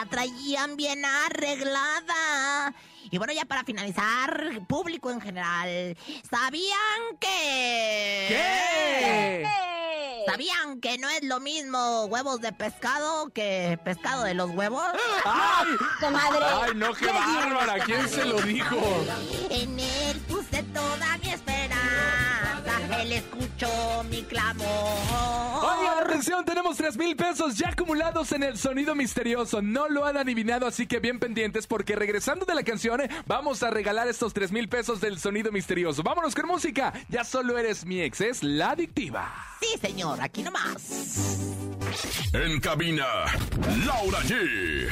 La 0.00 0.06
traían 0.06 0.76
bien 0.78 1.04
arreglada. 1.04 2.72
Y 3.10 3.18
bueno, 3.18 3.34
ya 3.34 3.44
para 3.44 3.64
finalizar, 3.64 4.62
público 4.66 5.10
en 5.10 5.20
general, 5.20 5.94
¿sabían 6.30 7.18
que... 7.20 8.26
¿Qué? 8.28 9.46
¿Sabían 10.26 10.80
que 10.80 10.96
no 10.96 11.10
es 11.10 11.22
lo 11.24 11.38
mismo 11.40 12.06
huevos 12.06 12.40
de 12.40 12.50
pescado 12.54 13.28
que 13.34 13.78
pescado 13.84 14.24
de 14.24 14.32
los 14.32 14.48
huevos? 14.52 14.86
¡Ay! 15.26 15.68
Comadre. 16.00 16.46
¡Ay, 16.46 16.70
no, 16.76 16.94
qué 16.94 17.08
bárbara! 17.08 17.84
¿Quién 17.84 18.08
se 18.08 18.24
lo 18.24 18.40
dijo? 18.40 19.04
En 19.50 19.78
él 19.78 20.18
puse 20.28 20.62
toda 20.62 21.18
mi 21.18 21.28
esperanza. 21.28 23.02
Él 23.02 23.12
escuchó 23.12 24.02
mi 24.08 24.22
clamor. 24.22 25.49
Atención, 26.10 26.44
tenemos 26.44 26.76
3 26.76 26.96
mil 26.96 27.14
pesos 27.14 27.56
ya 27.56 27.68
acumulados 27.68 28.32
en 28.32 28.42
el 28.42 28.58
sonido 28.58 28.96
misterioso. 28.96 29.62
No 29.62 29.88
lo 29.88 30.04
han 30.04 30.16
adivinado, 30.16 30.66
así 30.66 30.88
que 30.88 30.98
bien 30.98 31.20
pendientes 31.20 31.68
porque 31.68 31.94
regresando 31.94 32.44
de 32.44 32.52
la 32.56 32.64
canción, 32.64 33.00
eh, 33.00 33.08
vamos 33.28 33.62
a 33.62 33.70
regalar 33.70 34.08
estos 34.08 34.34
3 34.34 34.50
mil 34.50 34.68
pesos 34.68 35.00
del 35.00 35.20
sonido 35.20 35.52
misterioso. 35.52 36.02
Vámonos 36.02 36.34
con 36.34 36.48
música. 36.48 36.92
Ya 37.10 37.22
solo 37.22 37.56
eres 37.58 37.86
mi 37.86 38.00
ex, 38.00 38.22
es 38.22 38.42
la 38.42 38.70
adictiva. 38.70 39.32
Sí, 39.60 39.78
señor, 39.80 40.20
aquí 40.20 40.42
nomás. 40.42 41.78
En 42.32 42.58
cabina, 42.58 43.06
Laura 43.86 44.18
G. 44.22 44.88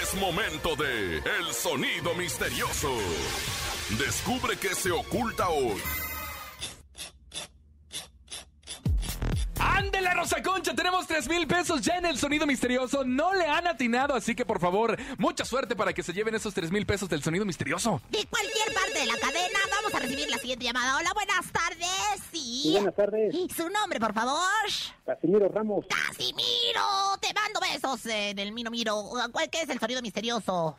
Es 0.00 0.14
momento 0.14 0.76
de 0.76 1.16
El 1.16 1.52
Sonido 1.52 2.14
Misterioso. 2.14 2.92
Descubre 3.98 4.56
qué 4.58 4.76
se 4.76 4.92
oculta 4.92 5.48
hoy. 5.48 6.03
¡Ándele, 9.66 10.12
Rosa 10.12 10.42
Concha! 10.42 10.74
Tenemos 10.74 11.06
3 11.06 11.26
mil 11.28 11.46
pesos 11.46 11.80
ya 11.80 11.96
en 11.96 12.04
el 12.04 12.18
sonido 12.18 12.46
misterioso. 12.46 13.02
No 13.02 13.32
le 13.32 13.46
han 13.46 13.66
atinado, 13.66 14.14
así 14.14 14.34
que 14.34 14.44
por 14.44 14.60
favor, 14.60 14.98
mucha 15.16 15.44
suerte 15.46 15.74
para 15.74 15.94
que 15.94 16.02
se 16.02 16.12
lleven 16.12 16.34
esos 16.34 16.52
3 16.52 16.70
mil 16.70 16.84
pesos 16.84 17.08
del 17.08 17.22
sonido 17.22 17.46
misterioso. 17.46 18.02
De 18.10 18.26
cualquier 18.26 18.74
parte 18.74 19.00
de 19.00 19.06
la 19.06 19.14
cadena, 19.14 19.58
vamos 19.70 19.94
a 19.94 19.98
recibir 20.00 20.28
la 20.28 20.36
siguiente 20.36 20.66
llamada. 20.66 20.98
Hola, 20.98 21.10
buenas 21.14 21.50
tardes. 21.50 22.22
Sí. 22.30 22.72
Buenas 22.74 22.94
tardes. 22.94 23.34
¿Y 23.34 23.48
su 23.48 23.70
nombre, 23.70 23.98
por 23.98 24.12
favor? 24.12 24.38
Casimiro 25.06 25.48
Ramos. 25.48 25.86
¡Casimiro! 25.88 26.82
Te 27.22 27.32
mando 27.32 27.60
besos 27.60 28.04
en 28.06 28.38
el 28.38 28.52
Miro 28.52 28.70
Miro. 28.70 29.02
¿Cuál 29.32 29.48
qué 29.48 29.62
es 29.62 29.68
el 29.70 29.78
sonido 29.80 30.02
misterioso? 30.02 30.76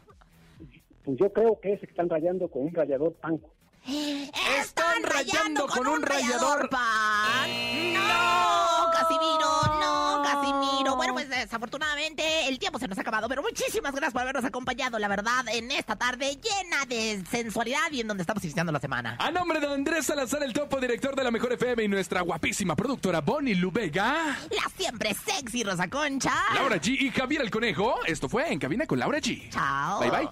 Pues 1.04 1.17
yo 1.19 1.34
creo 1.34 1.60
que 1.60 1.74
es 1.74 1.80
que 1.80 1.88
están 1.88 2.10
rayando 2.10 2.50
con 2.50 2.63
un 2.63 2.74
rayador 2.74 3.13
pan. 3.15 3.41
Están 3.88 5.04
rayando 5.04 5.67
con 5.67 5.88
un 5.88 6.02
rallador 6.02 6.69
pan. 6.69 7.93
No, 7.93 8.91
Casimiro, 8.91 9.80
no, 9.80 10.24
Casimiro. 10.24 10.95
Bueno, 10.95 11.13
pues 11.13 11.30
desafortunadamente 11.30 12.48
el 12.48 12.58
tiempo 12.58 12.80
se 12.80 12.88
nos 12.88 12.98
ha 12.98 13.02
acabado, 13.02 13.30
pero 13.30 13.43
muchísimas 13.43 13.91
gracias 13.91 14.13
por 14.13 14.24
habernos 14.24 14.43
acompañado, 14.43 14.98
la 14.98 15.08
verdad, 15.08 15.45
en 15.54 15.69
esta 15.69 15.95
tarde 15.95 16.36
llena 16.36 16.86
de 16.88 17.24
sensualidad 17.30 17.91
y 17.91 18.02
en 18.02 18.08
donde 18.08 18.21
estamos 18.24 18.43
iniciando 18.43 18.71
la 18.71 18.80
semana. 18.80 19.17
A 19.19 19.30
nombre 19.30 19.60
de 19.60 19.71
Andrés 19.71 20.08
Salazar, 20.08 20.41
el 20.41 20.54
topo 20.54 20.80
director 20.80 21.15
de 21.15 21.24
la 21.24 21.30
Mejor 21.30 21.54
FM 21.54 21.84
y 21.84 21.88
nuestra 21.88 22.21
guapísima 22.21 22.76
productora 22.76 23.21
Bonnie 23.21 23.54
Lubega, 23.54 24.36
La 24.50 24.71
siempre 24.76 25.13
sexy 25.13 25.63
Rosa 25.63 25.88
Concha. 25.89 26.34
Laura 26.56 26.78
G 26.78 26.98
y 27.00 27.12
Javier 27.12 27.43
el 27.43 27.52
Conejo, 27.52 28.00
esto 28.08 28.28
fue 28.30 28.52
En 28.52 28.58
Cabina 28.58 28.88
con 28.88 28.98
Laura 28.98 29.19
G. 29.19 29.48
Chao. 29.52 30.00
Bye 30.00 30.10
bye. 30.10 30.30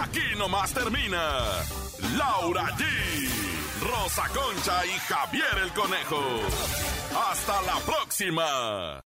Aquí 0.00 0.22
nomás 0.38 0.72
termina 0.72 1.18
Laura 2.46 2.68
G, 2.76 2.84
Rosa 3.80 4.22
Concha 4.28 4.86
y 4.86 4.90
Javier 4.90 5.58
el 5.64 5.72
Conejo. 5.72 6.22
Hasta 7.28 7.60
la 7.62 7.80
próxima. 7.80 9.02